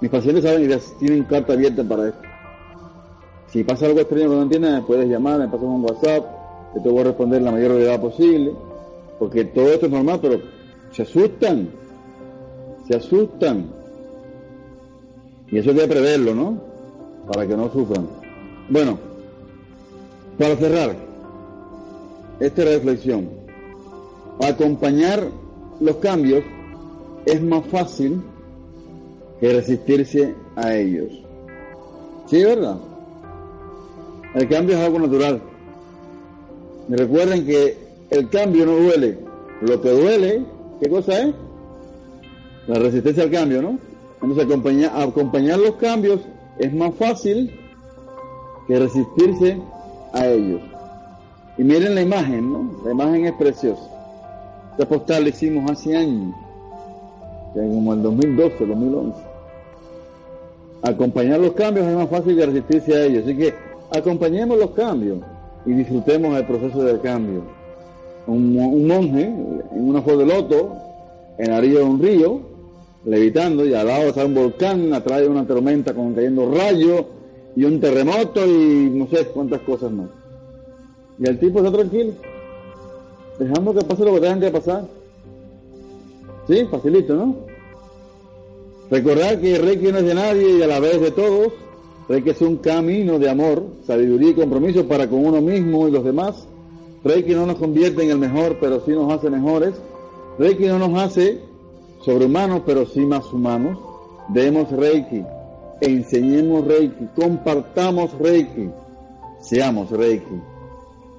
Mis 0.00 0.10
pacientes 0.10 0.44
saben 0.44 0.70
y 0.70 0.76
tienen 0.98 1.24
carta 1.24 1.54
abierta 1.54 1.82
para 1.84 2.08
esto. 2.08 2.25
Si 3.56 3.64
pasa 3.64 3.86
algo 3.86 4.00
extraño 4.00 4.28
que 4.28 4.36
no 4.36 4.42
entiendes, 4.42 4.70
me 4.70 4.82
puedes 4.82 5.08
llamar, 5.08 5.38
me 5.38 5.46
pasas 5.46 5.62
un 5.62 5.82
WhatsApp, 5.82 6.26
que 6.74 6.80
te 6.80 6.90
voy 6.90 7.00
a 7.00 7.04
responder 7.04 7.40
la 7.40 7.52
mayor 7.52 7.72
brevedad 7.72 7.98
posible, 7.98 8.52
porque 9.18 9.46
todo 9.46 9.68
esto 9.70 9.86
es 9.86 9.92
normal, 9.92 10.18
pero 10.20 10.42
se 10.92 11.00
asustan, 11.00 11.70
se 12.86 12.96
asustan. 12.96 13.64
Y 15.50 15.56
eso 15.56 15.70
hay 15.70 15.76
que 15.76 15.88
preverlo, 15.88 16.34
¿no? 16.34 16.60
Para 17.32 17.46
que 17.46 17.56
no 17.56 17.72
sufran. 17.72 18.06
Bueno, 18.68 18.98
para 20.38 20.54
cerrar 20.56 20.94
esta 22.38 22.62
reflexión, 22.62 23.30
acompañar 24.46 25.30
los 25.80 25.96
cambios 25.96 26.44
es 27.24 27.42
más 27.42 27.64
fácil 27.68 28.20
que 29.40 29.50
resistirse 29.50 30.34
a 30.56 30.74
ellos. 30.74 31.10
¿Sí, 32.26 32.44
verdad? 32.44 32.76
El 34.36 34.48
cambio 34.48 34.76
es 34.76 34.84
algo 34.84 34.98
natural. 34.98 35.40
Y 36.90 36.94
recuerden 36.94 37.46
que 37.46 37.78
el 38.10 38.28
cambio 38.28 38.66
no 38.66 38.76
duele. 38.76 39.16
Lo 39.62 39.80
que 39.80 39.88
duele, 39.88 40.42
¿qué 40.78 40.90
cosa 40.90 41.20
es? 41.20 41.34
La 42.68 42.78
resistencia 42.78 43.22
al 43.22 43.30
cambio, 43.30 43.62
¿no? 43.62 43.78
Entonces 44.20 44.44
acompañar, 44.44 44.92
acompañar 44.94 45.58
los 45.58 45.76
cambios 45.76 46.20
es 46.58 46.70
más 46.74 46.94
fácil 46.96 47.50
que 48.68 48.78
resistirse 48.78 49.58
a 50.12 50.26
ellos. 50.26 50.60
Y 51.56 51.64
miren 51.64 51.94
la 51.94 52.02
imagen, 52.02 52.52
¿no? 52.52 52.82
La 52.84 52.90
imagen 52.90 53.24
es 53.24 53.32
preciosa. 53.36 53.88
Esta 54.72 54.86
postal 54.86 55.22
la 55.22 55.30
hicimos 55.30 55.70
hace 55.70 55.96
años, 55.96 56.34
como 57.54 57.94
el 57.94 58.02
2012, 58.02 58.66
2011. 58.66 59.18
Acompañar 60.82 61.40
los 61.40 61.52
cambios 61.52 61.86
es 61.86 61.96
más 61.96 62.10
fácil 62.10 62.36
que 62.36 62.44
resistirse 62.44 62.94
a 62.94 63.04
ellos. 63.06 63.24
Así 63.24 63.34
que 63.34 63.75
acompañemos 63.90 64.58
los 64.58 64.70
cambios 64.70 65.18
y 65.64 65.72
disfrutemos 65.72 66.36
el 66.36 66.46
proceso 66.46 66.82
del 66.82 67.00
cambio. 67.00 67.42
Un, 68.26 68.86
monje 68.86 69.24
en 69.24 69.88
una 69.88 70.02
flor 70.02 70.18
de 70.18 70.26
loto, 70.26 70.72
en 71.38 71.50
la 71.50 71.58
orilla 71.58 71.78
de 71.80 71.84
un 71.84 72.02
río, 72.02 72.40
levitando, 73.04 73.64
y 73.64 73.74
al 73.74 73.86
lado 73.86 74.08
está 74.08 74.24
un 74.24 74.34
volcán, 74.34 74.92
atrás 74.92 75.20
de 75.20 75.28
una 75.28 75.46
tormenta 75.46 75.94
con 75.94 76.14
cayendo 76.14 76.50
rayos, 76.50 77.04
y 77.54 77.64
un 77.64 77.80
terremoto, 77.80 78.44
y 78.46 78.90
no 78.92 79.06
sé 79.08 79.26
cuántas 79.26 79.60
cosas 79.60 79.92
más. 79.92 80.08
Y 81.18 81.28
el 81.28 81.38
tipo 81.38 81.58
está 81.58 81.70
tranquilo, 81.70 82.12
dejando 83.38 83.74
que 83.74 83.84
pase 83.84 84.04
lo 84.04 84.14
que 84.14 84.20
tengan 84.20 84.40
que 84.40 84.50
pasar. 84.50 84.84
Sí, 86.48 86.66
facilito, 86.70 87.14
¿no? 87.14 87.36
Recordar 88.90 89.40
que 89.40 89.56
el 89.56 89.62
Reiki 89.62 89.90
no 89.90 89.98
es 89.98 90.04
de 90.04 90.14
nadie 90.14 90.58
y 90.58 90.62
a 90.62 90.66
la 90.66 90.78
vez 90.78 91.00
de 91.00 91.10
todos, 91.10 91.52
Reiki 92.08 92.30
es 92.30 92.40
un 92.40 92.58
camino 92.58 93.18
de 93.18 93.28
amor, 93.28 93.64
sabiduría 93.84 94.30
y 94.30 94.34
compromiso 94.34 94.86
para 94.86 95.08
con 95.08 95.24
uno 95.24 95.40
mismo 95.40 95.88
y 95.88 95.90
los 95.90 96.04
demás. 96.04 96.46
Reiki 97.02 97.34
no 97.34 97.46
nos 97.46 97.56
convierte 97.56 98.04
en 98.04 98.10
el 98.10 98.18
mejor, 98.18 98.58
pero 98.60 98.80
sí 98.84 98.92
nos 98.92 99.12
hace 99.12 99.28
mejores. 99.28 99.74
Reiki 100.38 100.66
no 100.66 100.78
nos 100.78 101.02
hace 101.02 101.40
sobrehumanos, 102.04 102.62
pero 102.64 102.86
sí 102.86 103.00
más 103.00 103.32
humanos. 103.32 103.78
Demos 104.28 104.70
Reiki, 104.70 105.24
enseñemos 105.80 106.64
Reiki, 106.66 107.08
compartamos 107.14 108.16
Reiki, 108.18 108.70
seamos 109.40 109.90
Reiki. 109.90 110.40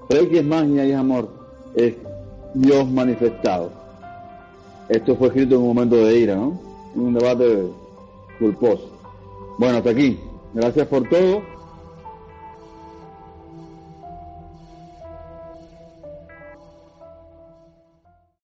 Reiki 0.10 0.38
es 0.38 0.46
magia 0.46 0.86
y 0.86 0.92
es 0.92 0.98
amor, 0.98 1.30
es 1.76 1.96
Dios 2.54 2.90
manifestado. 2.90 3.72
Esto 4.88 5.18
fue 5.18 5.28
escrito 5.28 5.56
en 5.56 5.62
un 5.62 5.68
momento 5.68 5.98
de 5.98 6.18
ira, 6.18 6.36
¿no? 6.36 6.58
En 6.96 7.02
un 7.02 7.14
debate 7.14 7.68
culposo. 8.40 8.90
Bueno, 9.58 9.78
hasta 9.78 9.90
aquí. 9.90 10.18
Gracias 10.54 10.88
por 10.88 11.08
todo. 11.10 11.57